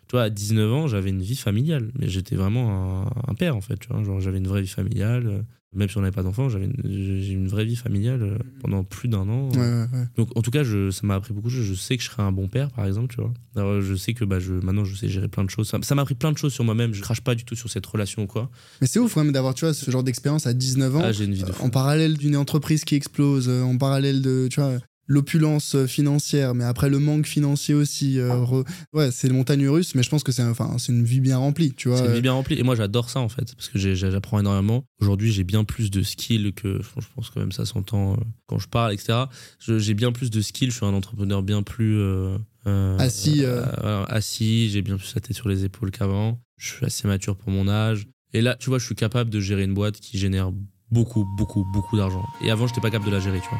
Tu 0.07 0.11
vois, 0.11 0.23
à 0.23 0.29
19 0.29 0.71
ans, 0.71 0.87
j'avais 0.87 1.09
une 1.09 1.21
vie 1.23 1.35
familiale. 1.37 1.91
Mais 1.97 2.09
j'étais 2.09 2.35
vraiment 2.35 3.05
un, 3.07 3.31
un 3.31 3.33
père, 3.33 3.55
en 3.55 3.61
fait. 3.61 3.77
Tu 3.79 3.87
vois, 3.87 4.03
genre, 4.03 4.19
j'avais 4.19 4.37
une 4.37 4.47
vraie 4.47 4.61
vie 4.61 4.67
familiale. 4.67 5.45
Même 5.75 5.89
si 5.89 5.97
on 5.97 6.01
n'avait 6.01 6.11
pas 6.13 6.23
d'enfant, 6.23 6.49
j'avais 6.49 6.65
une, 6.65 6.75
j'ai 6.83 7.33
une 7.33 7.47
vraie 7.47 7.65
vie 7.65 7.75
familiale 7.75 8.21
euh, 8.21 8.37
pendant 8.61 8.83
plus 8.83 9.09
d'un 9.09 9.27
an. 9.27 9.49
Ouais, 9.51 9.57
ouais, 9.57 9.87
ouais. 9.93 10.05
Donc, 10.17 10.29
en 10.37 10.41
tout 10.41 10.51
cas, 10.51 10.63
je, 10.63 10.91
ça 10.91 11.05
m'a 11.05 11.15
appris 11.15 11.33
beaucoup 11.33 11.47
de 11.47 11.53
choses. 11.53 11.65
Je 11.65 11.73
sais 11.73 11.97
que 11.97 12.03
je 12.03 12.09
serai 12.09 12.23
un 12.23 12.31
bon 12.31 12.47
père, 12.47 12.71
par 12.71 12.85
exemple, 12.85 13.13
tu 13.13 13.21
vois. 13.21 13.33
Alors, 13.55 13.81
je 13.81 13.95
sais 13.95 14.13
que 14.13 14.25
bah, 14.25 14.39
je, 14.39 14.53
maintenant, 14.53 14.85
je 14.85 14.95
sais 14.95 15.09
gérer 15.09 15.27
plein 15.27 15.43
de 15.43 15.49
choses. 15.49 15.71
Ça 15.81 15.95
m'a 15.95 16.01
appris 16.01 16.15
plein 16.15 16.31
de 16.31 16.37
choses 16.37 16.53
sur 16.53 16.63
moi-même. 16.63 16.93
Je 16.93 17.01
crache 17.01 17.21
pas 17.21 17.35
du 17.35 17.43
tout 17.45 17.55
sur 17.55 17.69
cette 17.69 17.85
relation 17.85 18.23
ou 18.23 18.27
quoi. 18.27 18.49
Mais 18.81 18.87
c'est 18.87 18.99
ouf 18.99 19.13
quand 19.13 19.23
même 19.23 19.33
d'avoir, 19.33 19.53
tu 19.53 19.65
vois, 19.65 19.73
ce 19.73 19.89
genre 19.89 20.03
d'expérience 20.03 20.47
à 20.47 20.53
19 20.53 20.95
ans. 20.95 21.01
Ah, 21.03 21.11
j'ai 21.11 21.25
une 21.25 21.33
vie 21.33 21.43
de 21.43 21.49
euh, 21.49 21.53
en 21.63 21.69
parallèle 21.69 22.17
d'une 22.17 22.37
entreprise 22.37 22.83
qui 22.83 22.95
explose, 22.95 23.47
euh, 23.49 23.63
en 23.63 23.77
parallèle 23.77 24.21
de, 24.21 24.47
tu 24.49 24.59
vois, 24.59 24.79
l'opulence 25.07 25.75
euh, 25.75 25.85
financière, 25.87 26.53
mais 26.55 26.63
après 26.63 26.89
le 26.89 26.99
manque 26.99 27.25
financier 27.27 27.73
aussi. 27.75 28.19
euh, 28.19 28.35
re- 28.43 28.65
Ouais, 28.93 29.11
c'est 29.11 29.27
le 29.27 29.33
montagne 29.33 29.67
russe, 29.67 29.95
mais 29.95 30.03
je 30.03 30.09
pense 30.09 30.23
que 30.23 30.31
c'est 30.31 30.43
enfin, 30.43 30.75
c'est 30.77 30.91
une 30.91 31.03
vie 31.03 31.19
bien 31.19 31.37
remplie, 31.37 31.73
tu 31.73 31.89
vois. 31.89 31.97
C'est 31.97 32.05
une 32.05 32.13
vie 32.13 32.21
bien 32.21 32.33
remplie. 32.33 32.57
Et 32.59 32.63
moi, 32.63 32.75
j'adore 32.75 33.09
ça, 33.09 33.19
en 33.19 33.29
fait, 33.29 33.53
parce 33.55 33.69
que 33.69 33.77
j'apprends 33.95 34.39
énormément. 34.39 34.85
Aujourd'hui, 35.01 35.31
j'ai 35.31 35.43
bien 35.43 35.63
plus 35.63 35.91
de 35.91 36.01
skills 36.03 36.53
que. 36.53 36.81
Je 36.81 37.05
pense 37.15 37.29
que 37.29 37.39
même 37.39 37.51
ça 37.51 37.65
s'entend 37.65 38.13
euh, 38.13 38.17
quand 38.47 38.59
je 38.59 38.67
parle, 38.67 38.93
etc. 38.93 39.25
Je- 39.59 39.79
J'ai 39.79 39.93
bien 39.93 40.11
plus 40.11 40.29
de 40.31 40.41
skills. 40.41 40.71
Je 40.71 40.75
suis 40.77 40.85
un 40.85 40.93
entrepreneur 40.93 41.43
bien 41.43 41.63
plus. 41.63 41.97
euh, 41.97 42.37
euh, 42.65 42.97
Assis, 42.97 43.41
euh. 43.43 43.65
assis. 44.07 44.69
J'ai 44.69 44.81
bien 44.81 44.97
plus 44.97 45.13
la 45.15 45.21
tête 45.21 45.35
sur 45.35 45.49
les 45.49 45.65
épaules 45.65 45.91
qu'avant. 45.91 46.39
Je 46.57 46.71
suis 46.73 46.85
assez 46.85 47.07
mature 47.07 47.35
pour 47.35 47.51
mon 47.51 47.67
âge. 47.67 48.07
Et 48.33 48.41
là, 48.41 48.55
tu 48.55 48.69
vois, 48.69 48.79
je 48.79 48.85
suis 48.85 48.95
capable 48.95 49.29
de 49.29 49.39
gérer 49.41 49.63
une 49.63 49.73
boîte 49.73 49.99
qui 49.99 50.17
génère 50.17 50.51
beaucoup, 50.89 51.25
beaucoup, 51.37 51.65
beaucoup 51.73 51.97
d'argent. 51.97 52.23
Et 52.43 52.49
avant, 52.51 52.67
j'étais 52.67 52.81
pas 52.81 52.89
capable 52.89 53.09
de 53.11 53.15
la 53.15 53.19
gérer, 53.19 53.39
tu 53.41 53.49
vois. 53.49 53.59